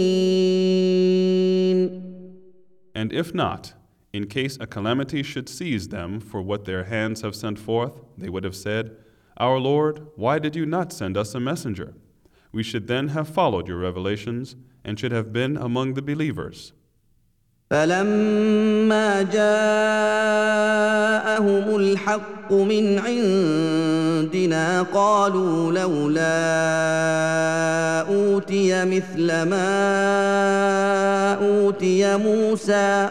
And 2.95 3.13
if 3.13 3.33
not, 3.33 3.73
in 4.11 4.25
case 4.25 4.57
a 4.59 4.67
calamity 4.67 5.23
should 5.23 5.47
seize 5.47 5.87
them 5.89 6.19
for 6.19 6.41
what 6.41 6.65
their 6.65 6.85
hands 6.85 7.21
have 7.21 7.35
sent 7.35 7.59
forth, 7.59 7.93
they 8.17 8.29
would 8.29 8.43
have 8.43 8.55
said, 8.55 8.91
Our 9.37 9.57
Lord, 9.59 10.07
why 10.15 10.39
did 10.39 10.55
you 10.55 10.65
not 10.65 10.91
send 10.91 11.15
us 11.15 11.35
a 11.35 11.39
messenger? 11.39 11.93
We 12.51 12.63
should 12.63 12.87
then 12.87 13.09
have 13.09 13.27
followed 13.27 13.67
your 13.67 13.77
revelations 13.77 14.55
and 14.83 14.99
should 14.99 15.11
have 15.11 15.31
been 15.33 15.57
among 15.57 15.93
the 15.93 16.01
believers. 16.01 16.73
فلما 17.69 19.21
جاءهم 19.21 19.45
الحق 21.75 22.53
من 22.53 22.99
عندنا 22.99 24.81
قالوا 24.81 25.71
لولا 25.71 26.39
اوتي 28.09 28.85
مثل 28.85 29.27
ما 29.27 29.73
اوتي 31.33 32.17
موسى 32.17 33.09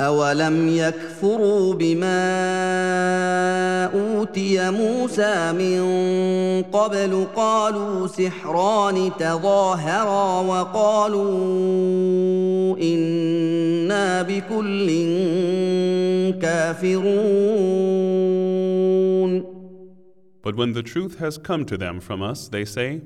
أولم 0.00 0.68
يكفروا 0.68 1.74
بما 1.74 2.20
أوتي 3.94 4.70
موسى 4.70 5.52
من 5.52 5.82
قبل 6.72 7.26
قالوا 7.36 8.06
سحران 8.06 9.10
تظاهرا 9.18 10.40
وقالوا 10.40 11.30
إنا 12.78 14.22
بكل 14.22 14.86
كافرون 16.42 17.90
But 20.42 20.56
when 20.56 20.72
the 20.72 20.82
truth 20.82 21.18
has 21.18 21.36
come 21.36 21.66
to 21.66 21.76
them 21.76 22.00
from 22.00 22.22
us, 22.22 22.48
they 22.48 22.64
say, 22.64 23.02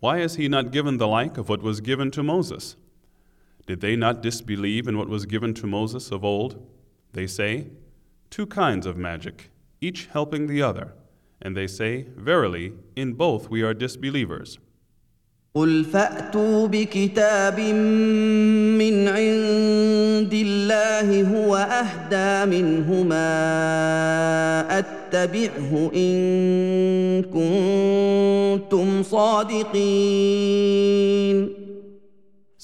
Why 0.00 0.18
is 0.18 0.34
he 0.34 0.48
not 0.48 0.72
given 0.72 0.96
the 0.98 1.06
like 1.06 1.38
of 1.38 1.48
what 1.48 1.62
was 1.62 1.80
given 1.80 2.10
to 2.10 2.24
Moses? 2.24 2.74
Did 3.65 3.81
they 3.81 3.95
not 3.95 4.21
disbelieve 4.21 4.87
in 4.87 4.97
what 4.97 5.09
was 5.09 5.25
given 5.25 5.53
to 5.55 5.67
Moses 5.67 6.11
of 6.11 6.23
old? 6.23 6.65
They 7.13 7.27
say, 7.27 7.67
Two 8.29 8.45
kinds 8.45 8.85
of 8.85 8.97
magic, 8.97 9.49
each 9.81 10.07
helping 10.07 10.47
the 10.47 10.61
other. 10.61 10.93
And 11.41 11.55
they 11.55 11.67
say, 11.67 12.07
Verily, 12.15 12.73
in 12.95 13.13
both 13.13 13.49
we 13.49 13.61
are 13.63 13.73
disbelievers. 13.73 14.57
قل 15.55 15.83
فاتوا 15.85 16.67
بكتاب 16.67 17.59
من 17.59 19.07
عند 19.07 20.33
الله 20.33 21.21
هو 21.21 21.55
اهدى 21.55 22.61
منهما 22.61 23.19
اتبعه 24.79 25.91
ان 25.95 27.23
كنتم 27.23 29.03
صادقين 29.03 29.67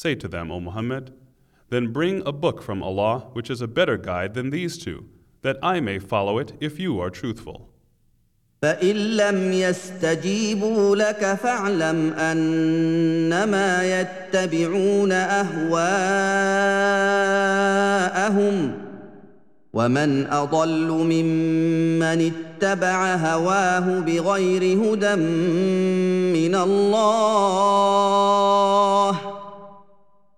Say 0.03 0.15
to 0.15 0.29
them, 0.29 0.53
O 0.53 0.61
Muhammad, 0.61 1.13
then 1.71 1.93
bring 1.93 2.23
a 2.25 2.31
book 2.31 2.63
from 2.63 2.85
Allah 2.85 3.15
which 3.33 3.51
is 3.51 3.61
a 3.61 3.67
better 3.67 3.97
guide 3.97 4.35
than 4.35 4.51
these 4.51 4.79
two, 4.79 5.07
that 5.43 5.57
I 5.61 5.81
may 5.81 5.99
follow 5.99 6.39
it 6.39 6.53
if 6.61 6.79
you 6.79 7.01
are 7.01 7.11
truthful. 7.11 7.71
فان 8.63 8.97
لم 9.17 9.53
يستجيبوا 9.53 10.97
لك 10.97 11.35
فاعلم 11.43 12.13
انما 12.13 14.01
يتبعون 14.01 15.13
اهواءهم 15.13 15.93
ومن 19.73 20.27
اضل 20.27 20.89
ممن 20.89 22.33
اتبع 22.33 23.15
هواه 23.15 24.01
بغير 24.01 24.63
هدى 24.63 25.15
من 26.39 26.55
الله 26.55 27.89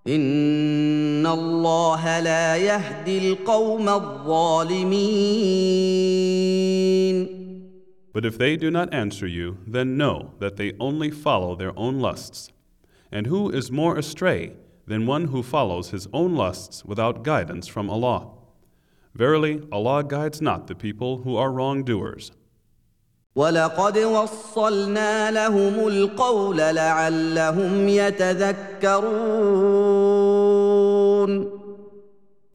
ان 0.08 1.26
الله 1.26 2.20
لا 2.20 2.58
يهدي 2.58 3.32
القوم 3.32 3.90
الظالمين 3.90 5.16
But 8.14 8.26
if 8.26 8.38
they 8.38 8.56
do 8.56 8.72
not 8.72 8.94
answer 8.94 9.28
you, 9.28 9.58
then 9.68 9.98
know 9.98 10.32
that 10.40 10.56
they 10.56 10.72
only 10.80 11.12
follow 11.12 11.54
their 11.54 11.78
own 11.78 12.00
lusts. 12.00 12.50
And 13.12 13.28
who 13.28 13.50
is 13.50 13.70
more 13.72 13.98
astray 13.98 14.54
than 14.88 15.06
one 15.06 15.26
who 15.26 15.44
follows 15.44 15.90
his 15.90 16.08
own 16.14 16.34
lusts 16.34 16.86
without 16.86 17.24
guidance 17.24 17.68
from 17.68 17.90
Allah? 17.90 18.30
Verily, 19.14 19.64
Allah 19.72 20.04
guides 20.04 20.42
not 20.42 20.68
the 20.68 20.76
people 20.76 21.24
who 21.24 21.36
are 21.36 21.52
wrongdoers. 21.52 22.32
ولقد 23.37 23.99
وصلنا 23.99 25.31
لهم 25.31 25.89
القول 25.89 26.57
لعلهم 26.57 27.89
يتذكرون 27.89 29.11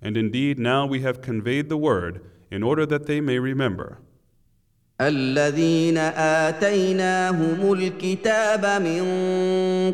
And 0.02 0.18
indeed, 0.18 0.60
now 0.60 0.86
we 0.86 1.00
have 1.02 1.22
conveyed 1.22 1.70
the 1.70 1.78
word 1.78 2.22
in 2.52 2.62
order 2.62 2.86
that 2.86 3.08
they 3.08 3.22
may 3.22 3.40
remember. 3.40 3.98
الذين 5.02 5.98
اتيناهم 5.98 7.74
الكتاب 7.74 8.82
من 8.82 9.04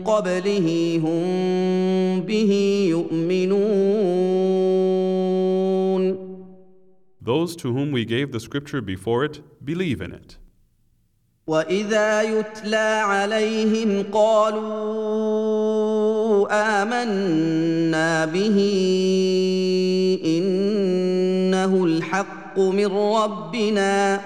قبله 0.04 1.00
هم 1.04 2.22
به 2.22 2.52
يؤمنون 2.90 3.92
Those 7.22 7.56
to 7.56 7.72
whom 7.72 7.92
we 7.92 8.04
gave 8.04 8.32
the 8.32 8.40
scripture 8.40 8.82
before 8.82 9.24
it 9.24 9.42
believe 9.64 10.02
in 10.02 10.12
it. 10.12 10.38
واذا 11.52 12.22
يتلى 12.22 13.02
عليهم 13.04 14.04
قالوا 14.14 14.62
امنا 16.52 18.26
به 18.26 18.58
انه 20.26 21.86
الحق 21.86 22.60
من 22.60 22.88
ربنا 22.88 24.22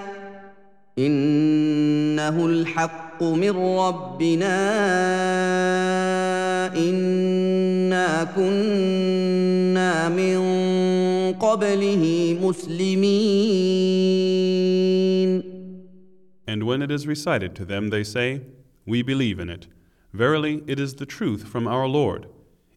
انه 0.98 2.46
الحق 2.46 3.22
من 3.22 3.56
ربنا 3.78 4.56
انا 6.76 8.24
كنا 8.36 10.08
من 10.08 10.36
قبله 11.40 12.36
مسلمين 12.42 14.45
And 16.46 16.62
when 16.64 16.82
it 16.82 16.90
is 16.90 17.06
recited 17.06 17.54
to 17.56 17.64
them, 17.64 17.88
they 17.88 18.04
say, 18.04 18.42
We 18.86 19.02
believe 19.02 19.38
in 19.38 19.50
it. 19.50 19.66
Verily, 20.12 20.62
it 20.66 20.78
is 20.78 20.94
the 20.94 21.06
truth 21.06 21.46
from 21.48 21.66
our 21.66 21.86
Lord. 21.86 22.26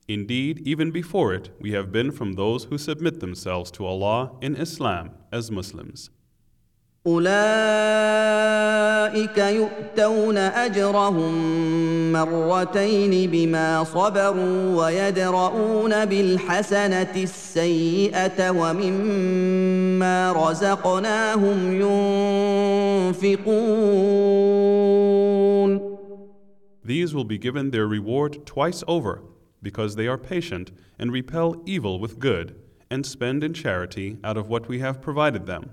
Indeed, 0.08 0.62
even 0.66 0.90
before 0.90 1.34
it, 1.34 1.52
we 1.60 1.72
have 1.74 1.92
been 1.92 2.12
from 2.12 2.34
those 2.34 2.64
who 2.66 2.78
submit 2.78 3.20
themselves 3.20 3.70
to 3.72 3.86
Allah 3.86 4.32
in 4.42 4.56
Islam 4.56 5.12
as 5.32 5.52
Muslims. 5.52 6.10
اولئك 7.08 7.30
يؤتون 9.38 10.38
اجرهم 10.38 11.34
مرتين 12.12 13.30
بما 13.32 13.84
صبروا 13.84 14.86
ويدرؤون 14.86 16.06
بالحسنه 16.06 17.16
السيئه 17.16 18.50
ومما 18.50 20.32
رزقناهم 20.32 21.82
ينفقون 23.12 24.20
These 26.84 27.14
will 27.14 27.24
be 27.24 27.38
given 27.38 27.70
their 27.70 27.88
reward 27.88 28.46
twice 28.48 28.84
over, 28.88 29.22
because 29.62 29.96
they 29.96 30.08
are 30.08 30.18
patient 30.18 30.72
and 30.98 31.12
repel 31.12 31.62
evil 31.66 32.00
with 32.00 32.18
good, 32.20 32.56
and 32.90 33.06
spend 33.06 33.44
in 33.44 33.54
charity 33.54 34.18
out 34.24 34.38
of 34.38 34.50
what 34.50 34.68
we 34.68 34.80
have 34.80 35.00
provided 35.00 35.46
them. 35.46 35.70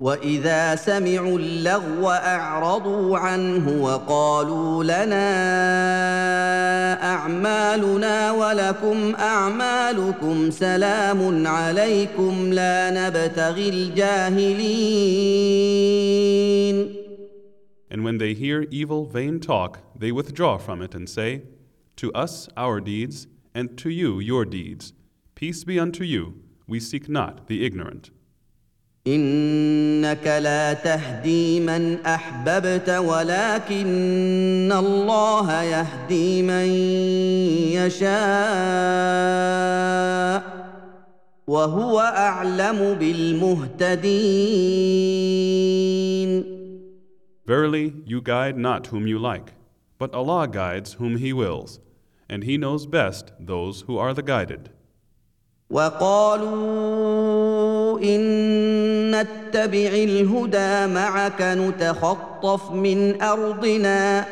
واذا 0.00 0.76
سمعوا 0.76 1.38
اللغو 1.38 2.08
اعرضوا 2.10 3.18
عنه 3.18 3.82
وقالوا 3.82 4.84
لنا 4.84 5.28
اعمالنا 7.02 8.32
ولكم 8.32 9.14
اعمالكم 9.14 10.50
سلام 10.50 11.46
عليكم 11.46 12.52
لا 12.52 12.90
نبتغي 12.90 13.68
الجاهلين 13.68 14.98
And 17.90 18.04
when 18.04 18.18
they 18.18 18.34
hear 18.34 18.66
evil, 18.70 19.06
vain 19.06 19.40
talk, 19.40 19.80
they 19.98 20.12
withdraw 20.12 20.58
from 20.58 20.82
it 20.82 20.94
and 20.94 21.08
say, 21.08 21.42
To 21.96 22.12
us 22.12 22.48
our 22.56 22.80
deeds, 22.80 23.26
and 23.54 23.76
to 23.78 23.88
you 23.88 24.20
your 24.20 24.44
deeds. 24.44 24.92
Peace 25.34 25.64
be 25.64 25.80
unto 25.80 26.04
you, 26.04 26.34
we 26.68 26.78
seek 26.78 27.08
not 27.08 27.48
the 27.48 27.64
ignorant. 27.66 28.10
انك 29.14 30.26
لا 30.26 30.72
تهدي 30.72 31.60
من 31.60 31.98
احببت 32.06 32.90
ولكن 32.90 34.72
الله 34.72 35.62
يهدي 35.62 36.42
من 36.42 36.66
يشاء 37.78 38.18
وهو 41.46 42.00
اعلم 42.00 42.94
بالمهتدين 43.00 44.58
Verily, 47.46 47.94
you 48.04 48.20
guide 48.20 48.58
not 48.58 48.88
whom 48.88 49.06
you 49.06 49.18
like, 49.18 49.54
but 49.98 50.12
Allah 50.12 50.46
guides 50.46 50.92
whom 50.98 51.16
He 51.16 51.32
wills, 51.32 51.80
and 52.28 52.44
He 52.44 52.58
knows 52.58 52.84
best 52.84 53.32
those 53.40 53.80
who 53.86 53.96
are 53.96 54.12
the 54.12 54.22
guided. 54.22 54.68
وقالوا 55.70 57.77
إن 58.02 59.10
نتبع 59.10 59.88
الهدى 59.88 60.86
معك 60.94 61.42
نتخطف 61.42 62.70
من 62.70 63.22
أرضنا 63.22 64.26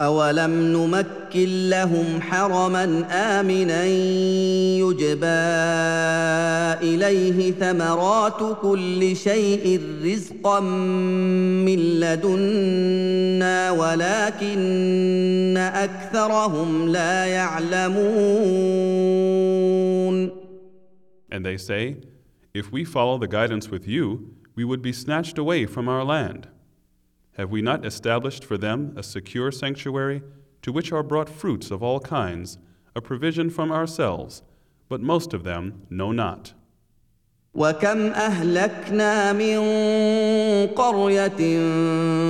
أولم 0.00 0.50
نمكن 0.50 1.68
لهم 1.68 2.20
حرما 2.20 3.04
آمنا 3.10 3.84
يجبى 4.76 5.26
إليه 6.82 7.52
ثمرات 7.52 8.58
كل 8.62 9.16
شيء 9.16 9.80
رزقا 10.04 10.60
من 10.60 12.00
لدنا 12.00 13.70
ولكن 13.70 15.56
أكثرهم 15.56 16.88
لا 16.88 17.26
يعلمون. 17.26 17.96
And 21.32 21.44
they 21.44 21.56
say, 21.56 21.96
If 22.56 22.72
we 22.72 22.84
follow 22.84 23.18
the 23.18 23.28
guidance 23.28 23.68
with 23.68 23.86
you, 23.86 24.34
we 24.54 24.64
would 24.64 24.80
be 24.80 24.90
snatched 24.90 25.36
away 25.36 25.66
from 25.66 25.90
our 25.90 26.02
land. 26.02 26.48
Have 27.36 27.50
we 27.50 27.60
not 27.60 27.84
established 27.84 28.46
for 28.46 28.56
them 28.56 28.94
a 28.96 29.02
secure 29.02 29.52
sanctuary 29.52 30.22
to 30.62 30.72
which 30.72 30.90
are 30.90 31.02
brought 31.02 31.28
fruits 31.28 31.70
of 31.70 31.82
all 31.82 32.00
kinds, 32.00 32.56
a 32.94 33.02
provision 33.02 33.50
from 33.50 33.70
ourselves, 33.70 34.42
but 34.88 35.02
most 35.02 35.34
of 35.34 35.44
them 35.44 35.82
know 35.90 36.12
not. 36.12 36.54
وكم 37.56 38.06
أهلكنا 38.06 39.32
من 39.32 39.58
قرية 40.66 41.60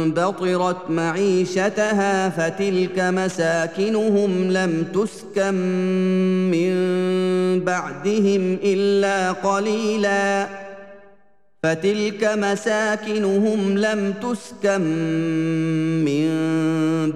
بطرت 0.06 0.90
معيشتها 0.90 2.28
فتلك 2.28 2.98
مساكنهم 2.98 4.50
لم 4.50 4.86
تسكن 4.94 5.54
من 6.50 6.74
بعدهم 7.64 8.58
إلا 8.62 9.32
قليلا. 9.32 10.46
فتلك 11.62 12.24
مساكنهم 12.24 13.78
لم 13.78 14.14
تسكن 14.22 14.80
من 16.04 16.55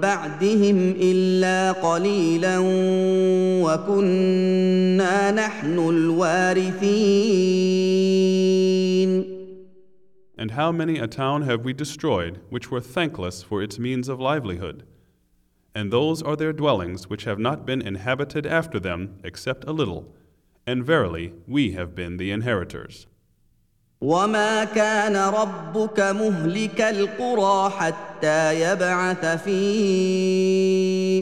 بعدهم 0.09 0.95
الا 1.01 1.71
قليلا 1.71 2.59
وكنا 3.63 5.31
نحن 5.31 5.79
الوارثين 5.79 7.35
And 10.37 10.51
how 10.51 10.71
many 10.71 10.99
a 10.99 11.07
town 11.07 11.43
have 11.43 11.63
we 11.63 11.73
destroyed 11.73 12.39
which 12.49 12.69
were 12.69 12.81
thankless 12.81 13.41
for 13.41 13.63
its 13.63 13.79
means 13.79 14.09
of 14.09 14.19
livelihood? 14.19 14.83
And 15.73 15.91
those 15.91 16.21
are 16.21 16.35
their 16.35 16.53
dwellings 16.53 17.09
which 17.09 17.23
have 17.23 17.39
not 17.39 17.65
been 17.65 17.81
inhabited 17.81 18.45
after 18.45 18.79
them 18.79 19.17
except 19.23 19.65
a 19.65 19.71
little, 19.71 20.13
and 20.67 20.85
verily 20.85 21.33
we 21.47 21.71
have 21.71 21.95
been 21.95 22.17
the 22.17 22.31
inheritors. 22.31 23.07
وما 24.00 24.64
كان 24.64 25.16
ربك 25.16 26.00
مهلك 26.00 26.80
القرى 26.80 27.70
حتى 27.70 28.60
يبعث 28.60 29.24
في 29.44 29.60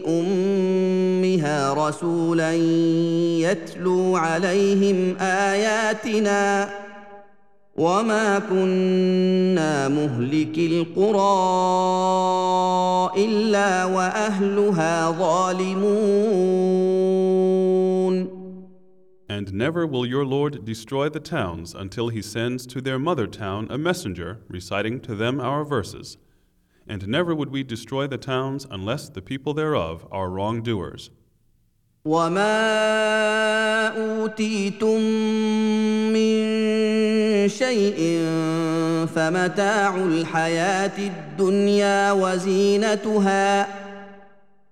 امها 0.09 1.73
رسولا 1.73 2.55
يتلو 3.43 4.17
عليهم 4.17 5.17
اياتنا 5.21 6.71
وما 7.77 8.39
كنا 8.39 9.89
مهلك 9.89 10.59
القرى 10.59 11.19
الا 13.25 13.85
واهلها 13.85 15.11
ظالمون 15.11 16.79
And 19.30 19.54
never 19.54 19.88
will 19.88 20.06
your 20.06 20.26
Lord 20.26 20.66
destroy 20.66 21.10
the 21.10 21.20
towns 21.20 21.74
until 21.74 22.10
he 22.10 22.22
sends 22.22 22.66
to 22.68 22.82
their 22.82 23.00
mother 23.00 23.26
town 23.26 23.68
a 23.70 23.78
messenger 23.78 24.42
reciting 24.48 25.00
to 25.02 25.16
them 25.16 25.40
our 25.40 25.64
verses. 25.64 26.18
And 26.88 27.08
never 27.08 27.34
would 27.34 27.50
we 27.50 27.64
destroy 27.64 28.08
the 28.08 28.18
towns 28.18 28.68
unless 28.70 29.10
the 29.10 29.22
people 29.22 29.54
thereof 29.54 30.08
are 30.12 30.30
wrongdoers. 30.30 31.10
وما 32.06 33.88
اوتيتم 33.88 35.02
من 36.14 36.34
شيء 37.50 38.20
فمتاع 39.16 39.96
الحياه 39.96 40.98
الدنيا 40.98 42.12
وزينتها 42.12 43.68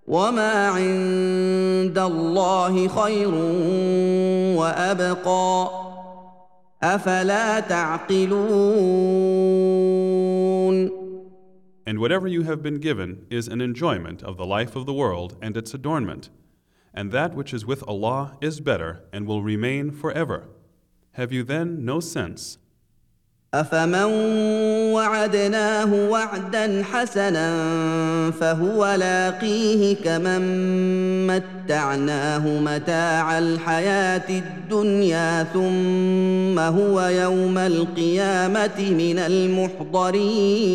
وما 0.07 0.67
عند 0.67 1.97
الله 1.97 2.87
خير 2.87 3.33
وابقى 4.57 5.69
افلا 6.83 7.59
تعقلون 7.59 9.01
And 11.85 11.99
whatever 11.99 12.27
you 12.27 12.43
have 12.43 12.61
been 12.61 12.79
given 12.79 13.25
is 13.29 13.47
an 13.47 13.59
enjoyment 13.59 14.23
of 14.23 14.37
the 14.37 14.45
life 14.45 14.75
of 14.75 14.85
the 14.85 14.93
world 14.93 15.35
and 15.41 15.57
its 15.57 15.73
adornment. 15.73 16.29
And 16.93 17.11
that 17.11 17.33
which 17.33 17.53
is 17.53 17.65
with 17.65 17.83
Allah 17.87 18.37
is 18.39 18.59
better 18.59 19.03
and 19.11 19.25
will 19.25 19.41
remain 19.41 19.91
forever. 19.91 20.47
Have 21.13 21.31
you 21.31 21.43
then 21.43 21.83
no 21.83 21.99
sense? 21.99 22.57
افمن 23.60 24.04
وعدناه 24.94 26.10
وعدا 26.10 26.82
حسنا 26.82 27.50
فهو 28.30 28.96
لاقيه 28.98 29.94
كمن 29.94 30.42
متعناه 31.26 32.60
متاع 32.60 33.38
الحياة 33.38 34.28
الدنيا 34.38 35.42
ثم 35.44 36.58
هو 36.58 37.00
يوم 37.00 37.58
القيامه 37.58 38.90
من 38.90 39.18
المحضرين 39.18 40.66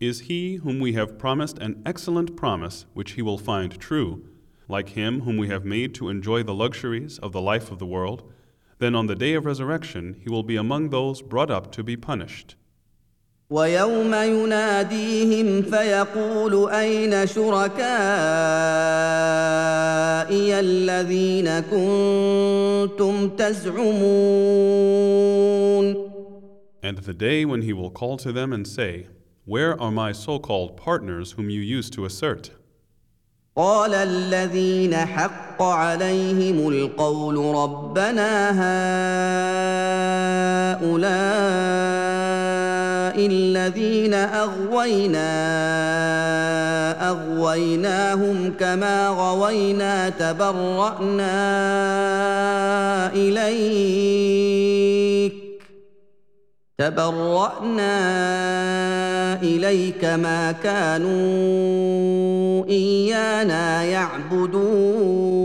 Is 0.00 0.20
he 0.20 0.56
whom 0.56 0.80
we 0.80 0.94
have 0.94 1.18
promised 1.18 1.58
an 1.58 1.82
excellent 1.84 2.34
promise 2.34 2.86
which 2.94 3.10
he 3.12 3.22
will 3.22 3.36
find 3.36 3.78
true, 3.78 4.24
like 4.66 4.90
him 5.00 5.20
whom 5.20 5.36
we 5.36 5.48
have 5.48 5.66
made 5.66 5.94
to 5.96 6.08
enjoy 6.08 6.42
the 6.42 6.54
luxuries 6.54 7.18
of 7.18 7.32
the 7.32 7.42
life 7.42 7.70
of 7.70 7.78
the 7.78 7.84
world? 7.84 8.22
Then 8.79 8.95
on 8.95 9.07
the 9.07 9.15
day 9.15 9.33
of 9.35 9.45
resurrection 9.45 10.15
he 10.21 10.29
will 10.29 10.43
be 10.43 10.55
among 10.55 10.89
those 10.89 11.21
brought 11.21 11.49
up 11.49 11.71
to 11.73 11.83
be 11.83 11.95
punished. 11.95 12.55
ويوم 13.49 14.13
يناديهم 14.13 15.61
فيقول 15.61 16.69
اين 16.69 17.27
شركائي 17.27 17.79
الذين 20.59 21.59
كنتم 21.59 23.29
تزعمون 23.29 24.45
And 26.81 26.97
the 26.99 27.13
day 27.13 27.45
when 27.45 27.61
he 27.61 27.73
will 27.73 27.89
call 27.89 28.17
to 28.17 28.31
them 28.31 28.53
and 28.53 28.67
say, 28.67 29.07
Where 29.45 29.79
are 29.81 29.91
my 29.91 30.11
so 30.11 30.39
called 30.39 30.77
partners 30.77 31.31
whom 31.33 31.49
you 31.49 31.61
used 31.61 31.93
to 31.93 32.05
assert? 32.05 32.51
قال 33.56 33.94
الذين 33.94 34.94
حق 34.96 35.62
عليهم 35.62 36.68
القول 36.68 37.54
ربنا 37.54 38.50
هؤلاء 40.80 41.00
الذين 43.26 44.14
أغوينا 44.14 45.30
أغويناهم 47.10 48.52
كما 48.60 49.08
غوينا 49.08 50.08
تبرأنا 50.08 51.32
إليك. 53.12 54.69
تبرانا 56.79 57.95
اليك 59.41 60.05
ما 60.05 60.51
كانوا 60.51 61.85
ايانا 62.65 63.83
يعبدون 63.83 65.35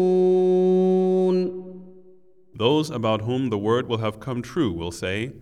Those 2.54 2.90
about 2.90 3.22
whom 3.22 3.48
the 3.48 3.56
word 3.56 3.88
will 3.88 3.98
have 3.98 4.20
come 4.20 4.42
true 4.42 4.70
will 4.70 4.90
say, 4.90 5.32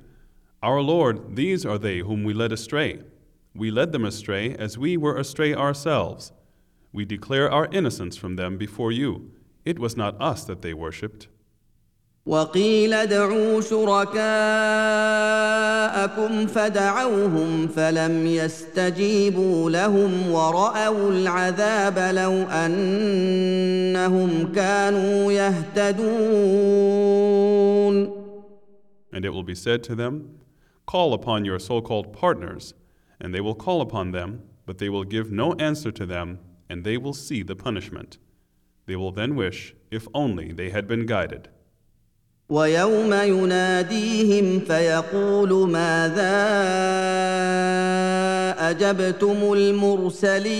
Our 0.62 0.80
Lord, 0.80 1.34
these 1.34 1.66
are 1.66 1.78
they 1.78 1.98
whom 1.98 2.22
we 2.22 2.32
led 2.32 2.52
astray. 2.52 3.00
We 3.56 3.72
led 3.72 3.90
them 3.90 4.04
astray 4.04 4.54
as 4.54 4.78
we 4.78 4.96
were 4.96 5.16
astray 5.16 5.52
ourselves. 5.52 6.30
We 6.92 7.04
declare 7.04 7.50
our 7.50 7.66
innocence 7.72 8.16
from 8.16 8.36
them 8.36 8.56
before 8.56 8.92
you. 8.92 9.32
It 9.64 9.80
was 9.80 9.96
not 9.96 10.20
us 10.20 10.44
that 10.44 10.62
they 10.62 10.74
worshipped. 10.74 11.26
وقيل 12.26 12.92
ادعوا 12.92 13.60
شركاءكم 15.82 16.46
فدعوهم 16.46 17.68
فلم 17.68 18.26
يستجيبوا 18.26 19.70
لهم 19.70 20.30
وراوا 20.30 21.10
العذاب 21.10 21.98
لو 22.14 22.32
انهم 22.42 22.92
كانوا 24.52 25.32
يهتدون 25.32 26.48
And 29.10 29.24
it 29.24 29.30
will 29.30 29.42
be 29.42 29.54
said 29.54 29.82
to 29.84 29.94
them, 29.96 30.38
Call 30.86 31.12
upon 31.12 31.44
your 31.44 31.58
so 31.58 31.80
called 31.80 32.12
partners, 32.12 32.74
and 33.20 33.34
they 33.34 33.40
will 33.40 33.56
call 33.56 33.80
upon 33.80 34.12
them, 34.12 34.42
but 34.64 34.78
they 34.78 34.88
will 34.88 35.02
give 35.02 35.32
no 35.32 35.54
answer 35.54 35.90
to 35.90 36.06
them, 36.06 36.38
and 36.70 36.84
they 36.84 36.96
will 36.96 37.14
see 37.14 37.42
the 37.42 37.56
punishment. 37.56 38.18
They 38.86 38.94
will 38.94 39.10
then 39.10 39.34
wish, 39.34 39.74
if 39.90 40.06
only 40.14 40.52
they 40.52 40.70
had 40.70 40.86
been 40.86 41.04
guided. 41.04 41.48
ويوم 42.49 43.13
يناديهم 43.13 44.59
فيقول 44.59 45.69
ماذا 45.69 46.43
أجبتم 48.69 49.53
المرسلين 49.53 50.53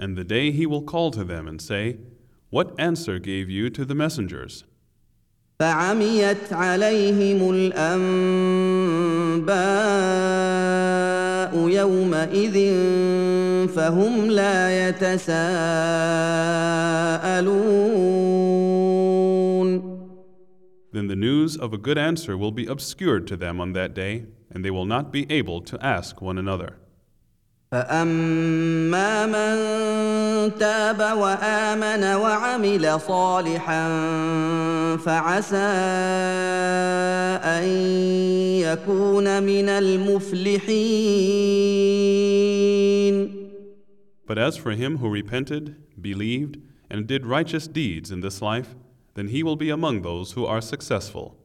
And 0.00 0.16
the 0.16 0.22
day 0.22 0.52
he 0.52 0.64
will 0.64 0.82
call 0.82 1.10
to 1.10 1.24
them 1.24 1.48
and 1.48 1.60
say, 1.60 1.96
What 2.50 2.78
answer 2.78 3.18
gave 3.18 3.50
you 3.50 3.68
to 3.70 3.84
the 3.84 3.96
messengers? 3.96 4.64
فعميت 5.60 6.52
عليهم 6.52 7.50
الأنباء 7.50 7.98
يومئذ 11.68 12.56
فهم 13.68 14.30
لا 14.30 14.88
يتساءلون 14.88 15.48
Then 20.97 21.07
the 21.07 21.15
news 21.15 21.57
of 21.57 21.73
a 21.73 21.77
good 21.77 21.97
answer 21.97 22.37
will 22.37 22.51
be 22.51 22.67
obscured 22.67 23.25
to 23.27 23.35
them 23.35 23.59
on 23.59 23.73
that 23.73 23.93
day, 23.93 24.25
and 24.51 24.63
they 24.63 24.69
will 24.69 24.85
not 24.85 25.11
be 25.11 25.25
able 25.31 25.61
to 25.61 25.83
ask 25.83 26.21
one 26.21 26.37
another. 26.37 26.77
فاما 27.73 29.25
من 29.25 29.55
تاب 30.59 30.99
وامن 31.17 32.03
وعمل 32.03 32.99
صالحا 33.01 33.87
فعسى 34.97 35.57
ان 37.57 37.63
يكون 38.61 39.43
من 39.43 39.69
المفلحين 39.69 41.13
But 44.25 44.37
as 44.37 44.55
for 44.55 44.71
him 44.71 44.97
who 44.97 45.09
repented, 45.09 45.75
believed, 45.99 46.57
and 46.89 47.07
did 47.07 47.25
righteous 47.25 47.67
deeds 47.67 48.11
in 48.11 48.21
this 48.21 48.41
life, 48.41 48.75
then 49.17 49.27
he 49.27 49.43
will 49.43 49.55
be 49.55 49.69
among 49.69 50.01
those 50.01 50.31
who 50.33 50.45
are 50.45 50.61
successful. 50.61 51.35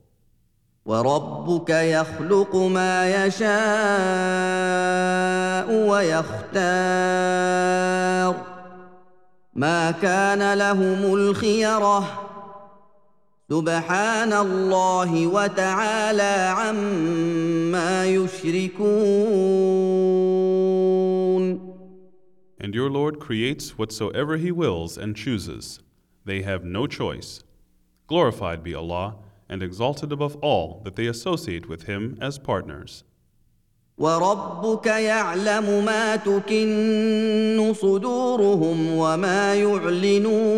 وربك 0.87 1.71
يخلق 1.71 2.57
ما 2.57 3.27
يشاء 3.27 3.49
ويختار 5.89 7.29
ما 9.55 9.91
كان 9.91 10.55
لهم 10.55 11.15
الخيره 11.15 12.29
سبحان 13.51 14.33
الله 14.33 15.27
وتعالى 15.27 16.55
عما 16.57 18.07
يشركون 18.07 19.19
And 22.61 22.75
your 22.75 22.91
Lord 22.91 23.21
creates 23.21 23.79
whatsoever 23.79 24.37
He 24.37 24.51
wills 24.51 24.99
and 24.99 25.15
chooses. 25.17 25.81
They 26.25 26.43
have 26.43 26.65
no 26.65 26.87
choice. 26.87 27.43
Glorified 28.13 28.63
be 28.63 28.75
Allah, 28.75 29.17
and 29.49 29.63
exalted 29.63 30.13
above 30.13 30.37
all 30.37 30.81
that 30.85 30.97
they 30.97 31.07
associate 31.07 31.69
with 31.69 31.85
Him 31.85 32.19
as 32.21 32.39
partners. 32.39 33.05
وربك 33.99 34.87
يعلم 34.87 35.85
ما 35.85 36.17
تكن 36.17 37.73
صدورهم 37.75 38.91
وما 38.97 39.55
يعلنون 39.55 40.49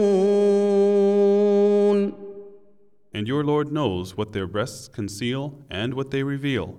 And 3.13 3.27
your 3.27 3.43
Lord 3.43 3.73
knows 3.73 4.17
what 4.17 4.33
their 4.33 4.47
breasts 4.47 4.87
conceal 4.89 5.65
and 5.69 5.95
what 5.95 6.11
they 6.11 6.23
reveal. 6.23 6.79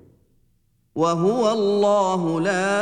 وهو 0.95 1.51
الله 1.51 2.41
لا 2.41 2.81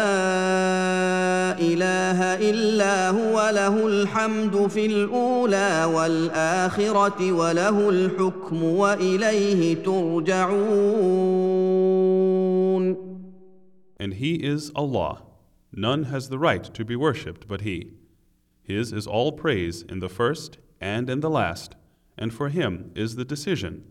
اله 1.59 2.49
الا 2.49 3.09
هو 3.09 3.49
له 3.53 3.87
الحمد 3.87 4.67
في 4.67 4.85
الاولى 4.85 5.91
والاخره 5.93 7.31
وله 7.31 7.89
الحكم 7.89 8.63
واليه 8.63 9.83
ترجعون 9.83 11.29
And 14.01 14.13
He 14.13 14.35
is 14.35 14.71
Allah. 14.75 15.23
None 15.73 16.05
has 16.05 16.29
the 16.29 16.39
right 16.39 16.63
to 16.73 16.85
be 16.85 16.95
worshipped 16.95 17.47
but 17.47 17.61
He. 17.61 17.91
His 18.63 18.91
is 18.91 19.05
all 19.05 19.33
praise 19.33 19.83
in 19.83 19.99
the 19.99 20.09
first 20.09 20.57
and 20.81 21.09
in 21.09 21.19
the 21.19 21.29
last, 21.29 21.75
and 22.17 22.33
for 22.33 22.49
Him 22.49 22.91
is 22.95 23.17
the 23.17 23.25
decision, 23.25 23.83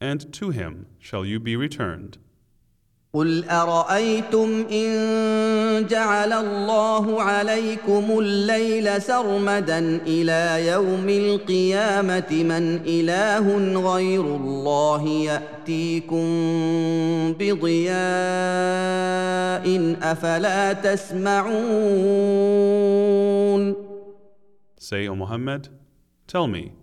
and 0.00 0.32
to 0.32 0.50
Him 0.50 0.86
shall 0.98 1.24
you 1.24 1.38
be 1.38 1.56
returned. 1.56 2.18
قل 3.15 3.49
ارايتم 3.49 4.65
ان 4.71 4.87
جعل 5.87 6.33
الله 6.33 7.21
عليكم 7.21 8.19
الليل 8.19 9.01
سرمدا 9.01 9.79
إلى 10.07 10.67
يوم 10.67 11.09
القيامه 11.09 12.31
من 12.31 12.81
اله 12.87 13.47
غير 13.93 14.21
الله 14.21 15.07
ياتيكم 15.07 16.25
بضياء 17.39 17.95
افلا 20.01 20.73
تسمعون 20.73 22.15
Say, 24.77 25.07
O 25.07 25.15
Muhammad, 25.15 25.69
tell 26.27 26.47
me, 26.47 26.73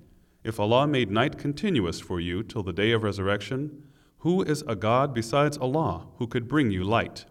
if 0.43 0.59
Allah 0.59 0.87
made 0.89 1.11
night 1.11 1.37
continuous 1.39 2.01
for 2.01 2.19
you 2.19 2.43
till 2.43 2.63
the 2.65 2.73
day 2.73 2.91
of 2.93 3.03
resurrection, 3.05 3.92
who 4.22 4.42
is 4.44 4.64
a 4.68 4.76
God 4.76 5.14
besides 5.14 5.58
Allah 5.58 6.08
who 6.18 6.28
could 6.28 6.48
bring 6.48 6.72
you 6.72 6.84
light? 6.84 7.26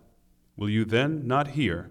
Will 0.57 0.71
you 0.71 0.85
then 0.85 1.27
not 1.27 1.49
hear? 1.49 1.91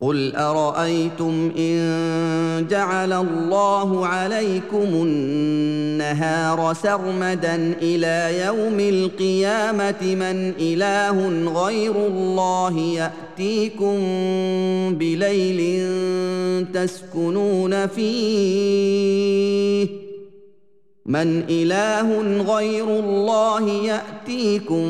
قل 0.00 0.36
ارايتم 0.36 1.52
ان 1.58 2.66
جعل 2.70 3.12
الله 3.12 4.06
عليكم 4.06 4.88
النهار 5.06 6.74
سرمدا 6.74 7.54
الى 7.82 8.44
يوم 8.46 8.80
القيامه 8.80 10.02
من 10.02 10.54
اله 10.60 11.28
غير 11.64 12.06
الله 12.06 12.78
ياتيكم 12.78 13.98
بليل 14.98 15.60
تسكنون 16.72 17.86
فيه 17.86 19.24
من 21.08 21.44
اله 21.50 22.42
غير 22.56 22.84
الله 22.84 23.70
ياتيكم 23.70 24.84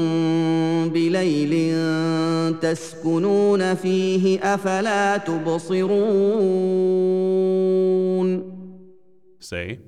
بليل 0.89 1.55
تسكنون 2.61 3.75
فيه 3.75 4.55
افلا 4.55 5.17
تبصرون 5.17 6.35
Say, 9.41 9.79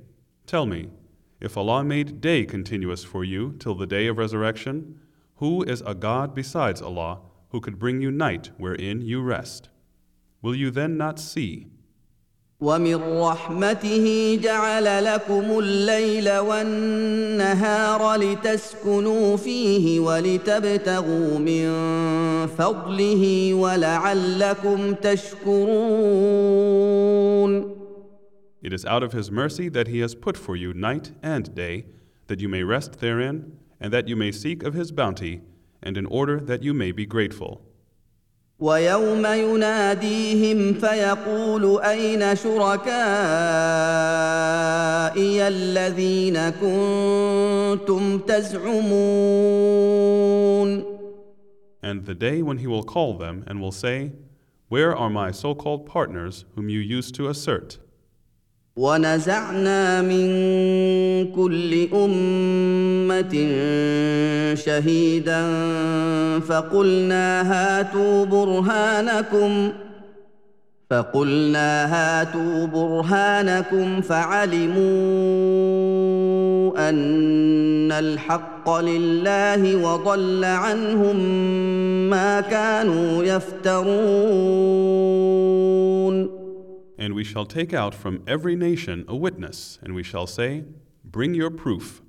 Tell 0.45 0.65
me, 0.65 0.89
if 1.41 1.57
Allah 1.57 1.83
made 1.83 2.21
day 2.21 2.45
continuous 2.45 3.03
for 3.03 3.23
you 3.23 3.53
till 3.57 3.73
the 3.73 3.87
day 3.87 4.05
of 4.07 4.17
resurrection, 4.17 4.99
who 5.37 5.63
is 5.63 5.81
a 5.81 5.95
God 5.95 6.35
besides 6.35 6.81
Allah 6.81 7.21
who 7.49 7.59
could 7.61 7.79
bring 7.79 8.01
you 8.01 8.11
night 8.11 8.51
wherein 8.57 9.01
you 9.01 9.21
rest? 9.21 9.69
Will 10.41 10.55
you 10.55 10.69
then 10.71 10.97
not 10.97 11.19
see? 11.19 11.67
ومن 12.61 12.95
رحمته 12.95 14.39
جعل 14.43 15.05
لكم 15.05 15.59
الليل 15.59 16.37
والنهار 16.37 18.15
لتسكنوا 18.15 19.37
فيه 19.37 19.99
ولتبتغوا 19.99 21.39
من 21.39 21.67
فضله 22.47 23.53
ولعلكم 23.53 24.93
تشكرون 24.93 26.17
It 28.63 28.73
is 28.73 28.85
out 28.85 29.03
of 29.03 29.13
His 29.13 29.29
mercy 29.29 29.69
that 29.69 29.87
He 29.87 29.99
has 29.99 30.15
put 30.15 30.35
for 30.35 30.55
you 30.55 30.73
night 30.73 31.11
and 31.21 31.53
day, 31.53 31.85
that 32.25 32.39
you 32.41 32.49
may 32.49 32.63
rest 32.63 32.99
therein, 32.99 33.51
and 33.79 33.93
that 33.93 34.07
you 34.07 34.15
may 34.15 34.31
seek 34.31 34.63
of 34.63 34.73
His 34.73 34.91
bounty, 34.91 35.41
and 35.83 35.95
in 35.95 36.07
order 36.07 36.39
that 36.39 36.63
you 36.63 36.73
may 36.73 36.91
be 36.91 37.05
grateful. 37.05 37.61
ويوم 38.62 39.26
يناديهم 39.26 40.74
فيقول 40.74 41.80
اين 41.82 42.36
شركائي 42.36 42.92
الذين 45.48 46.50
كنتم 46.50 48.18
تزعمون 48.18 49.32
And 51.84 52.06
the 52.06 52.14
day 52.14 52.42
when 52.42 52.58
He 52.58 52.68
will 52.68 52.84
call 52.84 53.18
them 53.18 53.42
and 53.48 53.60
will 53.60 53.72
say, 53.72 54.12
Where 54.68 54.94
are 54.96 55.10
my 55.10 55.32
so 55.32 55.56
called 55.56 55.84
partners 55.84 56.44
whom 56.54 56.68
you 56.68 56.78
used 56.78 57.16
to 57.16 57.28
assert? 57.28 57.78
ونزعنا 58.76 60.02
من 60.02 60.26
كل 61.32 61.88
أمة 61.94 63.32
شهيدا 64.54 65.42
فقلنا 66.40 67.52
هاتوا 67.52 68.24
برهانكم 68.24 69.72
فقلنا 70.90 71.94
هاتوا 71.94 72.66
برهانكم 72.66 74.00
فعلموا 74.00 74.82
أن 76.88 77.92
الحق 77.92 78.80
لله 78.80 79.76
وضل 79.76 80.44
عنهم 80.44 81.16
ما 82.10 82.40
كانوا 82.40 83.24
يفترون. 83.24 83.92
And 87.01 87.13
we 87.13 87.23
shall 87.23 87.45
take 87.45 87.73
out 87.73 87.93
from 87.93 88.23
every 88.27 88.55
nation 88.55 89.05
a 89.07 89.15
witness, 89.15 89.79
and 89.81 89.93
we 89.93 90.03
shall 90.03 90.27
say, 90.27 90.65
Bring 91.03 91.33
your 91.33 91.51
proof. 91.51 92.01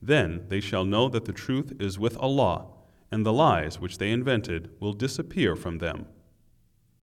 Then 0.00 0.44
they 0.48 0.60
shall 0.60 0.84
know 0.84 1.08
that 1.08 1.24
the 1.24 1.32
truth 1.32 1.72
is 1.80 1.98
with 1.98 2.16
Allah, 2.18 2.66
and 3.10 3.24
the 3.24 3.32
lies 3.32 3.80
which 3.80 3.98
they 3.98 4.10
invented 4.10 4.70
will 4.80 4.92
disappear 4.92 5.54
from 5.54 5.78
them. 5.78 6.06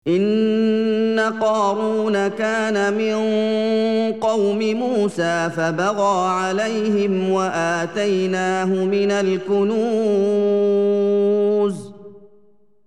ان 0.08 1.20
قارون 1.20 2.28
كان 2.28 2.94
من 2.94 3.14
قوم 4.20 4.60
موسى 4.60 5.50
فبغى 5.50 6.30
عليهم 6.30 7.30
واتيناه 7.30 8.66
من 8.66 9.12
الكنوز 9.12 10.34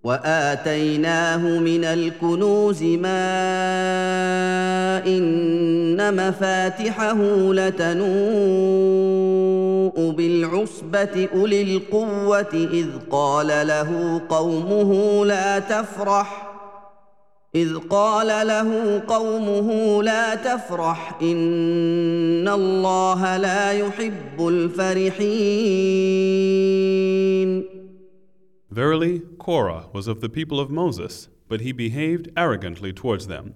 وآتيناه 0.03 1.59
من 1.59 1.83
الكنوز 1.83 2.83
ما 2.83 3.21
إن 5.05 6.15
مفاتحه 6.15 7.17
لتنوء 7.53 8.11
بالعصبة 10.11 11.27
أولي 11.35 11.61
القوة 11.61 12.67
إذ 12.73 12.87
قال 13.11 13.47
له 13.47 14.21
قومه 14.29 15.25
لا 15.25 15.59
تفرح 15.59 16.47
إذ 17.55 17.77
قال 17.89 18.47
له 18.47 19.01
قومه 19.07 20.03
لا 20.03 20.35
تفرح 20.35 21.17
إن 21.21 22.47
الله 22.47 23.37
لا 23.37 23.71
يحب 23.71 24.47
الفرحين. 24.47 26.01
Verily, 28.71 29.21
Korah 29.40 29.86
was 29.92 30.06
of 30.06 30.20
the 30.20 30.28
people 30.28 30.60
of 30.60 30.70
Moses, 30.70 31.28
but 31.48 31.60
he 31.60 31.72
behaved 31.72 32.30
arrogantly 32.36 32.92
towards 32.92 33.26
them. 33.26 33.54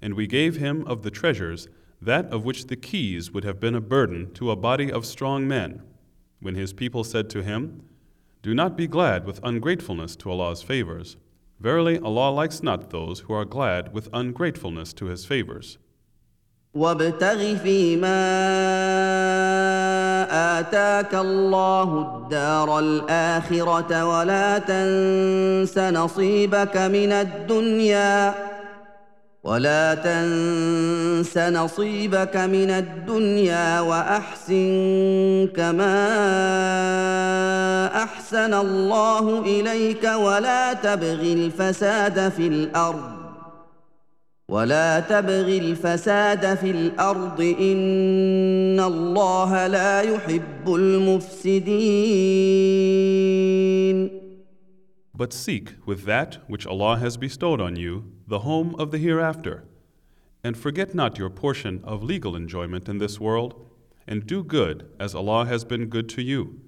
And 0.00 0.14
we 0.14 0.26
gave 0.26 0.56
him 0.56 0.84
of 0.86 1.02
the 1.02 1.10
treasures 1.10 1.68
that 2.00 2.26
of 2.26 2.44
which 2.44 2.66
the 2.66 2.76
keys 2.76 3.30
would 3.30 3.44
have 3.44 3.60
been 3.60 3.74
a 3.74 3.80
burden 3.80 4.32
to 4.34 4.50
a 4.50 4.56
body 4.56 4.90
of 4.90 5.06
strong 5.06 5.46
men. 5.46 5.82
When 6.40 6.56
his 6.56 6.72
people 6.72 7.04
said 7.04 7.30
to 7.30 7.42
him, 7.42 7.82
Do 8.42 8.54
not 8.54 8.76
be 8.76 8.88
glad 8.88 9.24
with 9.24 9.40
ungratefulness 9.44 10.16
to 10.16 10.30
Allah's 10.30 10.62
favors. 10.62 11.16
Verily, 11.62 11.96
Allah 12.00 12.30
likes 12.30 12.60
not 12.60 12.90
those 12.90 13.20
who 13.20 13.32
are 13.34 13.44
glad 13.44 13.94
with 13.94 14.08
ungratefulness 14.12 14.92
to 14.94 15.06
His 15.06 15.24
favors. 15.24 15.78
وابتغ 16.74 17.56
فيما 17.62 18.12
آتاك 20.31 21.15
الله 21.15 21.83
الدار 21.83 22.79
الآخرة 22.79 24.05
ولا 24.05 24.57
تنس 24.57 25.77
نصيبك 25.77 26.77
من 26.77 27.11
الدنيا 27.11 28.33
ولا 29.43 29.95
تنس 29.95 31.37
نصيبك 31.37 32.37
من 32.37 32.69
الدنيا 32.71 33.79
وأحسن 33.79 35.49
كما 35.55 35.97
أحسن 38.03 38.53
الله 38.53 39.39
إليك 39.39 40.03
ولا 40.03 40.73
تبغ 40.73 41.21
الفساد 41.21 42.29
في 42.29 42.47
الأرض 42.47 43.16
ولا 44.52 45.00
تبغ 45.00 45.48
الفساد 45.48 46.54
في 46.54 46.70
الارض 46.70 47.40
ان 47.40 48.80
الله 48.80 49.66
لا 49.66 50.00
يحب 50.00 50.74
المفسدين 50.74 51.82
But 55.14 55.32
seek 55.32 55.74
with 55.86 56.04
that 56.04 56.38
which 56.48 56.66
Allah 56.66 56.96
has 56.98 57.16
bestowed 57.16 57.60
on 57.60 57.76
you 57.76 58.12
the 58.26 58.40
home 58.40 58.74
of 58.78 58.90
the 58.90 58.98
hereafter, 58.98 59.64
and 60.44 60.56
forget 60.56 60.94
not 60.94 61.18
your 61.18 61.30
portion 61.30 61.80
of 61.84 62.02
legal 62.02 62.34
enjoyment 62.34 62.88
in 62.88 62.98
this 62.98 63.20
world, 63.20 63.54
and 64.06 64.26
do 64.26 64.42
good 64.42 64.88
as 64.98 65.14
Allah 65.14 65.46
has 65.46 65.64
been 65.64 65.86
good 65.86 66.08
to 66.10 66.22
you, 66.22 66.60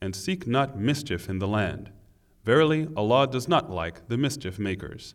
and 0.00 0.16
seek 0.16 0.46
not 0.46 0.78
mischief 0.78 1.28
in 1.28 1.38
the 1.38 1.48
land. 1.48 1.90
Verily, 2.44 2.88
Allah 2.96 3.26
does 3.26 3.46
not 3.46 3.70
like 3.70 4.08
the 4.08 4.16
mischief 4.16 4.58
makers. 4.58 5.14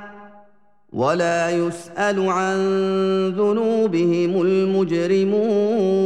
ولا 0.92 1.50
يسال 1.50 2.28
عن 2.28 2.58
ذنوبهم 3.34 4.42
المجرمون 4.42 5.96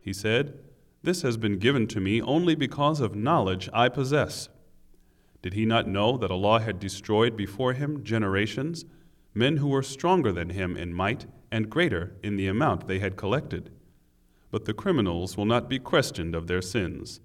He 0.00 0.12
said, 0.12 0.54
This 1.02 1.22
has 1.22 1.36
been 1.36 1.58
given 1.58 1.88
to 1.88 2.00
me 2.00 2.22
only 2.22 2.54
because 2.54 3.00
of 3.00 3.16
knowledge 3.16 3.68
I 3.72 3.88
possess. 3.88 4.48
Did 5.42 5.54
he 5.54 5.66
not 5.66 5.88
know 5.88 6.16
that 6.16 6.30
Allah 6.30 6.60
had 6.60 6.78
destroyed 6.78 7.36
before 7.36 7.72
him 7.72 8.04
generations, 8.04 8.84
men 9.34 9.56
who 9.56 9.66
were 9.68 9.82
stronger 9.82 10.30
than 10.30 10.50
him 10.50 10.76
in 10.76 10.94
might 10.94 11.26
and 11.50 11.68
greater 11.68 12.14
in 12.22 12.36
the 12.36 12.46
amount 12.46 12.86
they 12.86 13.00
had 13.00 13.16
collected? 13.16 13.70
But 14.52 14.64
the 14.64 14.74
criminals 14.74 15.36
will 15.36 15.44
not 15.44 15.68
be 15.68 15.80
questioned 15.80 16.36
of 16.36 16.46
their 16.46 16.62
sins. 16.62 17.20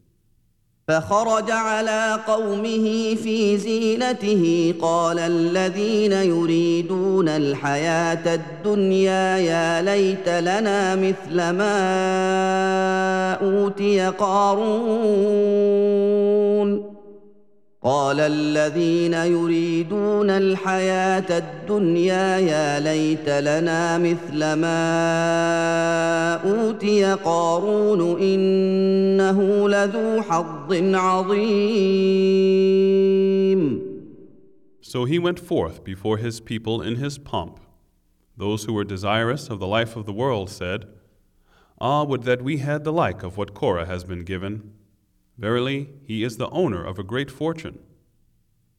فخرج 0.89 1.51
على 1.51 2.21
قومه 2.27 3.15
في 3.15 3.57
زينته. 3.59 4.75
قال 4.81 5.19
الذين 5.19 6.13
يريدون 6.13 7.29
الحياة 7.29 8.35
الدنيا 8.35 9.37
يا 9.37 9.83
ليت 9.83 10.29
لنا 10.29 10.95
مثل 10.95 11.37
ما 11.37 11.75
أوتي 13.43 14.09
قارون. 14.09 14.87
قال 17.86 18.20
الذين 18.20 19.14
يريدون 19.14 20.30
الحياه 20.30 21.38
الدنيا 21.38 22.38
يا 22.38 22.80
ليت 22.80 23.30
لنا 23.30 23.98
مثل 23.98 24.54
ما 24.54 26.34
اوتي 26.34 27.14
قارون 27.14 28.22
انه 28.22 29.70
لذو 29.70 30.22
حظ 30.22 30.74
عظيم 30.94 32.22
So 34.82 35.06
he 35.06 35.18
went 35.18 35.40
forth 35.40 35.84
before 35.84 36.18
his 36.18 36.40
people 36.42 36.82
in 36.82 36.98
his 36.98 37.18
pomp. 37.18 37.62
Those 38.36 38.66
who 38.66 38.74
were 38.74 38.84
desirous 38.84 39.50
of 39.50 39.60
the 39.60 39.68
life 39.68 39.96
of 39.96 40.06
the 40.06 40.14
world 40.14 40.50
said, 40.50 40.86
Ah, 41.80 42.04
would 42.04 42.24
that 42.24 42.42
we 42.42 42.58
had 42.58 42.84
the 42.84 42.92
like 42.92 43.24
of 43.24 43.38
what 43.38 43.54
Korah 43.54 43.86
has 43.86 44.04
been 44.04 44.24
given. 44.24 44.74
Verily, 45.38 45.90
he 46.06 46.24
is 46.24 46.38
the 46.38 46.50
owner 46.50 46.84
of 46.84 47.00
a 47.00 47.04
great 47.04 47.32
fortune. 47.32 47.80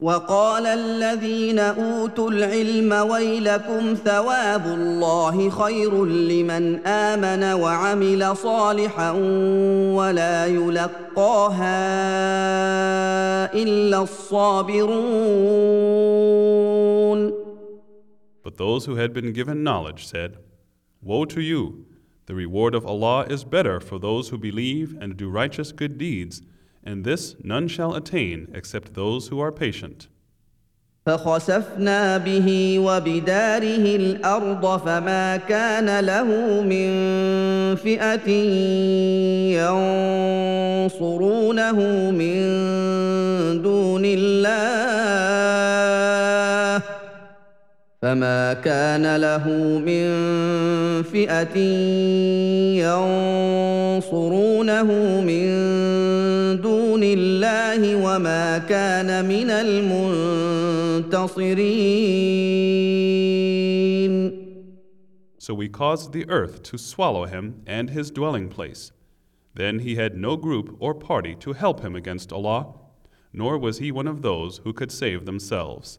وقال 0.03 0.66
الذين 0.66 1.59
اوتوا 1.59 2.30
العلم 2.30 2.92
ويلكم 3.11 3.94
ثواب 3.94 4.66
الله 4.66 5.50
خير 5.50 6.05
لمن 6.05 6.86
امن 6.86 7.61
وعمل 7.61 8.36
صالحا 8.36 9.11
ولا 9.96 10.46
يلقاها 10.46 11.82
الا 13.55 14.03
الصابرون 14.03 15.42
But 18.42 18.57
those 18.59 18.86
who 18.86 18.96
had 18.96 19.12
been 19.12 19.32
given 19.32 19.62
knowledge 19.62 20.05
said, 20.05 20.36
Woe 21.00 21.24
to 21.26 21.40
you! 21.40 21.86
The 22.26 22.34
reward 22.34 22.74
of 22.74 22.86
Allah 22.86 23.26
is 23.28 23.44
better 23.44 23.80
for 23.80 23.98
those 23.98 24.28
who 24.28 24.38
believe 24.38 24.96
and 25.00 25.16
do 25.16 25.28
righteous 25.28 25.72
good 25.72 25.98
deeds, 25.98 26.42
and 26.84 27.05
this 27.05 27.34
none 27.42 27.68
shall 27.68 27.94
attain 27.94 28.48
except 28.55 28.94
those 28.94 29.28
who 29.28 29.40
are 29.40 29.53
patient. 29.53 30.09
فخسفنا 31.07 32.18
به 32.18 32.78
وبداره 32.78 33.96
الارض 33.96 34.78
فما 34.78 35.36
كان 35.36 36.00
له 36.00 36.24
من 36.62 36.90
فئه 37.76 38.30
ينصرونه 40.86 42.11
من 42.11 42.42
دون 43.62 44.03
الله 44.05 45.22
فما 48.03 48.53
كان 48.53 49.16
له 49.16 49.48
من 49.78 50.07
فئه 51.03 51.57
ينصرونه 54.03 54.88
من 55.20 55.46
دون 56.61 57.00
الله 57.03 57.96
وما 57.96 58.59
كان 58.59 59.24
من 59.24 59.50
المنتصرين 59.50 60.22
So 65.38 65.55
we 65.55 65.68
caused 65.68 66.12
the 66.12 66.28
earth 66.28 66.62
to 66.62 66.78
swallow 66.78 67.24
him 67.24 67.62
and 67.66 67.90
his 67.90 68.12
dwelling 68.12 68.48
place. 68.48 68.92
Then 69.55 69.80
he 69.80 69.96
had 69.96 70.16
no 70.16 70.36
group 70.36 70.76
or 70.78 70.94
party 70.94 71.34
to 71.40 71.53
help 71.53 71.80
him 71.80 71.96
against 71.96 72.32
Allah, 72.32 72.74
nor 73.32 73.59
was 73.59 73.78
he 73.78 73.90
one 73.90 74.07
of 74.07 74.22
those 74.22 74.59
who 74.59 74.72
could 74.72 74.92
save 74.92 75.24
themselves. 75.24 75.98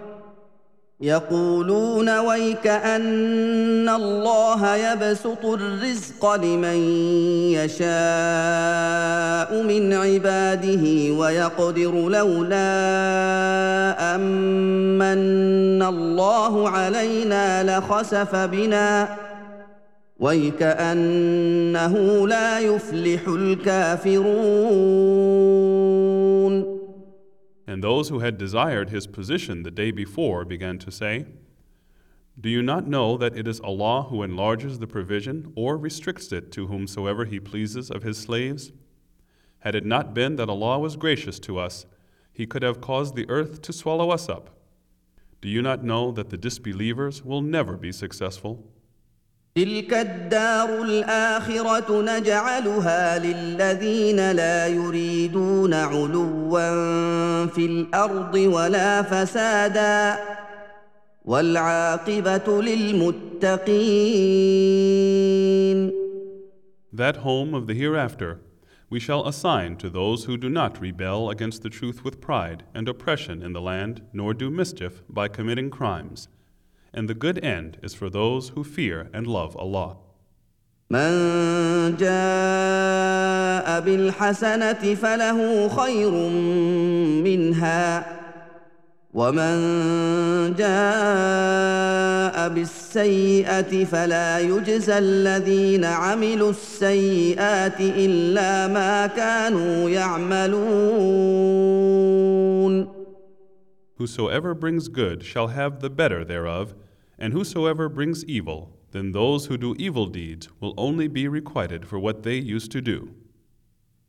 يقولون 1.01 2.19
ويك 2.19 2.67
أن 2.67 3.89
الله 3.89 4.75
يبسط 4.75 5.45
الرزق 5.45 6.35
لمن 6.35 6.77
يشاء 7.51 7.89
من 9.63 9.93
عباده 9.93 11.13
ويقدر 11.13 11.91
لولا 12.09 12.55
أمن 14.15 15.81
الله 15.81 16.69
علينا 16.69 17.77
لخسف 17.77 18.35
بنا. 18.35 19.07
ويكانه 20.19 21.97
لا 22.27 22.59
يفلح 22.59 23.27
الكافرون. 23.27 24.31
And 27.71 27.81
those 27.81 28.09
who 28.09 28.19
had 28.19 28.37
desired 28.37 28.89
his 28.89 29.07
position 29.07 29.63
the 29.63 29.71
day 29.71 29.91
before 29.91 30.43
began 30.43 30.77
to 30.79 30.91
say, 30.91 31.25
Do 32.37 32.49
you 32.49 32.61
not 32.61 32.85
know 32.85 33.15
that 33.15 33.37
it 33.37 33.47
is 33.47 33.61
Allah 33.61 34.03
who 34.09 34.23
enlarges 34.23 34.79
the 34.79 34.87
provision 34.87 35.53
or 35.55 35.77
restricts 35.77 36.33
it 36.33 36.51
to 36.51 36.67
whomsoever 36.67 37.23
He 37.23 37.39
pleases 37.39 37.89
of 37.89 38.03
His 38.03 38.17
slaves? 38.17 38.73
Had 39.59 39.75
it 39.75 39.85
not 39.85 40.13
been 40.13 40.35
that 40.35 40.49
Allah 40.49 40.79
was 40.79 40.97
gracious 40.97 41.39
to 41.39 41.59
us, 41.59 41.85
He 42.33 42.45
could 42.45 42.61
have 42.61 42.81
caused 42.81 43.15
the 43.15 43.29
earth 43.29 43.61
to 43.61 43.71
swallow 43.71 44.09
us 44.09 44.27
up. 44.27 44.49
Do 45.39 45.47
you 45.47 45.61
not 45.61 45.81
know 45.81 46.11
that 46.11 46.29
the 46.29 46.35
disbelievers 46.35 47.23
will 47.23 47.41
never 47.41 47.77
be 47.77 47.93
successful? 47.93 48.69
تلك 49.55 49.93
الدار 49.93 50.81
الاخره 50.81 52.01
نجعلها 52.01 53.19
للذين 53.19 54.31
لا 54.31 54.67
يريدون 54.67 55.73
علوا 55.73 57.45
في 57.45 57.65
الأرض 57.65 58.35
ولا 58.35 59.01
فسادا 59.01 60.19
والعاقبه 61.25 62.61
للمتقين 62.61 63.51
That 66.93 67.17
home 67.17 67.53
of 67.53 67.67
the 67.67 67.73
hereafter 67.73 68.39
we 68.89 68.99
shall 68.99 69.27
assign 69.27 69.75
to 69.77 69.89
those 69.89 70.25
who 70.25 70.37
do 70.37 70.49
not 70.49 70.81
rebel 70.81 71.29
against 71.29 71.61
the 71.63 71.69
truth 71.69 72.05
with 72.05 72.21
pride 72.21 72.63
and 72.73 72.87
oppression 72.87 73.41
in 73.41 73.53
the 73.53 73.61
land, 73.61 74.01
nor 74.13 74.33
do 74.33 74.49
mischief 74.49 75.01
by 75.09 75.27
committing 75.29 75.69
crimes. 75.69 76.27
And 76.92 77.08
the 77.08 77.14
good 77.14 77.44
end 77.44 77.78
is 77.82 77.94
for 77.94 78.08
those 78.08 78.50
who 78.50 78.64
fear 78.64 79.10
and 79.12 79.26
love 79.26 79.56
Allah. 79.56 79.96
من 80.90 81.96
جاء 81.96 83.80
بالحسنه 83.80 84.94
فله 84.94 85.68
خير 85.68 86.10
منها 87.24 88.06
ومن 89.14 89.56
جاء 90.54 92.48
بالسيئه 92.48 93.84
فلا 93.84 94.38
يجزى 94.38 94.98
الذين 94.98 95.84
عملوا 95.84 96.50
السيئات 96.50 97.80
الا 97.80 98.66
ما 98.66 99.06
كانوا 99.06 99.90
يعملون 99.90 100.56
Whosoever 104.00 104.54
brings 104.54 104.88
good 104.88 105.24
shall 105.24 105.48
have 105.48 105.80
the 105.80 105.90
better 105.90 106.24
thereof, 106.24 106.74
and 107.18 107.32
whosoever 107.32 107.88
brings 107.88 108.24
evil, 108.26 108.76
then 108.92 109.12
those 109.12 109.46
who 109.46 109.56
do 109.56 109.74
evil 109.78 110.06
deeds 110.06 110.48
will 110.60 110.74
only 110.76 111.08
be 111.08 111.26
requited 111.28 111.86
for 111.86 111.98
what 111.98 112.22
they 112.22 112.36
used 112.36 112.70
to 112.72 112.80
do. 112.80 113.10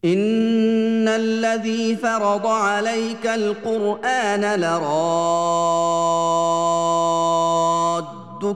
ان 0.05 1.07
الذي 1.07 1.95
فرض 1.95 2.45
عليك 2.47 3.25
القران 3.25 4.59
لرادك 4.59 5.03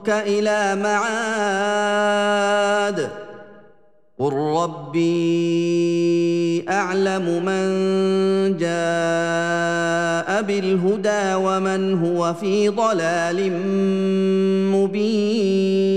الى 0.08 0.76
معاد 0.76 2.22
قل 4.18 4.32
ربي 4.32 5.02
اعلم 6.68 7.44
من 7.44 7.66
جاء 8.56 10.42
بالهدى 10.42 11.34
ومن 11.34 11.94
هو 11.94 12.34
في 12.34 12.68
ضلال 12.68 13.52
مبين 14.72 15.92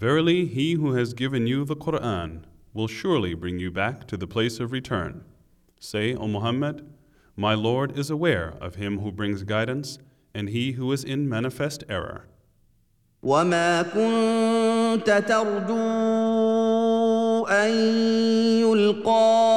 Verily, 0.00 0.46
he 0.46 0.74
who 0.74 0.92
has 0.92 1.12
given 1.12 1.48
you 1.48 1.64
the 1.64 1.74
Quran 1.74 2.44
will 2.72 2.86
surely 2.86 3.34
bring 3.34 3.58
you 3.58 3.72
back 3.72 4.06
to 4.06 4.16
the 4.16 4.28
place 4.28 4.60
of 4.60 4.70
return. 4.70 5.24
Say, 5.80 6.14
O 6.14 6.28
Muhammad, 6.28 6.86
My 7.36 7.54
Lord 7.54 7.98
is 7.98 8.10
aware 8.10 8.54
of 8.60 8.76
him 8.76 9.00
who 9.00 9.10
brings 9.10 9.42
guidance 9.42 9.98
and 10.32 10.48
he 10.50 10.72
who 10.72 10.92
is 10.92 11.02
in 11.02 11.28
manifest 11.28 11.82
error. 11.88 12.28
وما 13.23 13.81
كنت 13.81 15.23
ترجو 15.27 15.75
ان 17.45 17.71
يلقى 18.59 19.53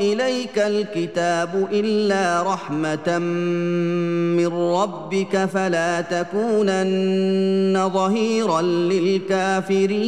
اليك 0.00 0.58
الكتاب 0.58 1.68
الا 1.72 2.42
رحمه 2.42 3.18
من 4.38 4.46
ربك 4.46 5.44
فلا 5.44 6.00
تكونن 6.00 7.88
ظهيرا 7.88 8.62
للكافرين 8.62 9.98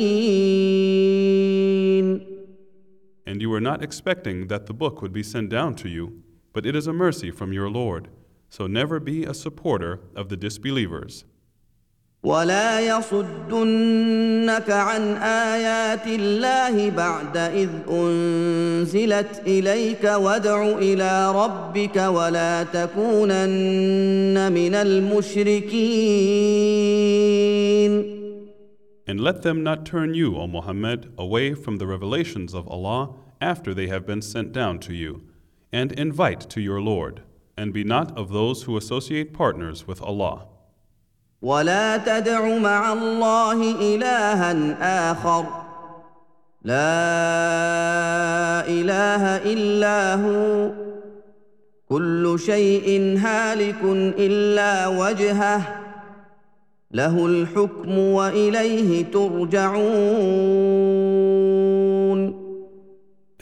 And 3.27 3.41
you 3.41 3.49
were 3.49 3.61
not 3.61 3.83
expecting 3.83 4.49
that 4.49 4.67
the 4.67 4.75
book 4.75 5.01
would 5.01 5.13
be 5.13 5.23
sent 5.23 5.51
down 5.51 5.75
to 5.77 5.89
you, 5.89 6.23
but 6.53 6.67
it 6.67 6.75
is 6.75 6.87
a 6.89 6.93
mercy 6.93 7.31
from 7.31 7.53
your 7.53 7.71
Lord. 7.71 8.09
So 8.49 8.67
never 8.67 8.99
be 8.99 9.25
a 9.25 9.33
supporter 9.33 10.01
of 10.17 10.29
the 10.29 10.37
disbelievers. 10.37 11.25
ولا 12.26 12.80
يصدنك 12.80 14.70
عن 14.70 15.02
ايات 15.18 16.08
الله 16.08 16.90
بعد 16.90 17.38
اذ 17.38 17.70
انزلت 17.90 19.42
اليك 19.48 20.04
وادع 20.04 20.78
الى 20.78 21.32
ربك 21.32 21.96
ولا 21.96 22.64
تكونن 22.64 24.52
من 24.52 24.76
المشركين 24.76 25.66
And 29.08 29.22
let 29.22 29.44
them 29.44 29.62
not 29.64 29.86
turn 29.86 30.16
you, 30.16 30.36
O 30.36 30.48
Muhammad, 30.48 31.14
away 31.16 31.54
from 31.54 31.78
the 31.78 31.86
revelations 31.86 32.56
of 32.56 32.68
Allah 32.68 33.14
after 33.40 33.72
they 33.72 33.86
have 33.86 34.08
been 34.08 34.24
sent 34.24 34.52
down 34.52 34.80
to 34.80 34.96
you, 34.96 35.22
and 35.72 35.92
invite 35.92 36.50
to 36.50 36.60
your 36.60 36.82
Lord, 36.82 37.22
and 37.56 37.72
be 37.72 37.84
not 37.84 38.18
of 38.18 38.30
those 38.30 38.64
who 38.64 38.78
associate 38.78 39.32
partners 39.32 39.86
with 39.86 40.02
Allah. 40.02 40.48
ولا 41.43 41.97
تدع 41.97 42.59
مع 42.59 42.93
الله 42.93 43.75
الها 43.95 45.11
اخر 45.11 45.45
لا 46.63 47.01
اله 48.69 49.37
الا 49.53 50.15
هو 50.15 50.71
كل 51.89 52.37
شيء 52.39 53.19
هالك 53.19 53.83
الا 54.19 54.89
وجهه 54.89 55.81
له 56.91 57.27
الحكم 57.27 57.99
واليه 57.99 59.05
ترجعون 59.05 60.51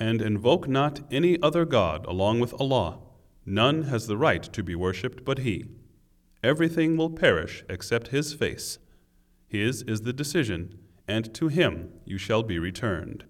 And 0.01 0.22
invoke 0.22 0.68
not 0.68 1.01
any 1.11 1.42
other 1.42 1.64
God 1.64 2.07
along 2.07 2.38
with 2.38 2.55
Allah. 2.61 2.99
None 3.44 3.82
has 3.84 4.07
the 4.07 4.16
right 4.16 4.44
to 4.57 4.62
be 4.62 4.76
worshipped 4.76 5.24
but 5.24 5.38
He. 5.38 5.64
Everything 6.43 6.97
will 6.97 7.11
perish 7.11 7.64
except 7.68 8.09
His 8.09 8.32
face. 8.32 8.78
His 9.49 9.82
is 9.82 10.03
the 10.03 10.12
decision, 10.12 10.78
and 11.07 11.34
to 11.34 11.49
Him 11.49 11.91
you 12.05 12.18
shall 12.18 12.43
be 12.43 12.59
returned. 12.59 13.24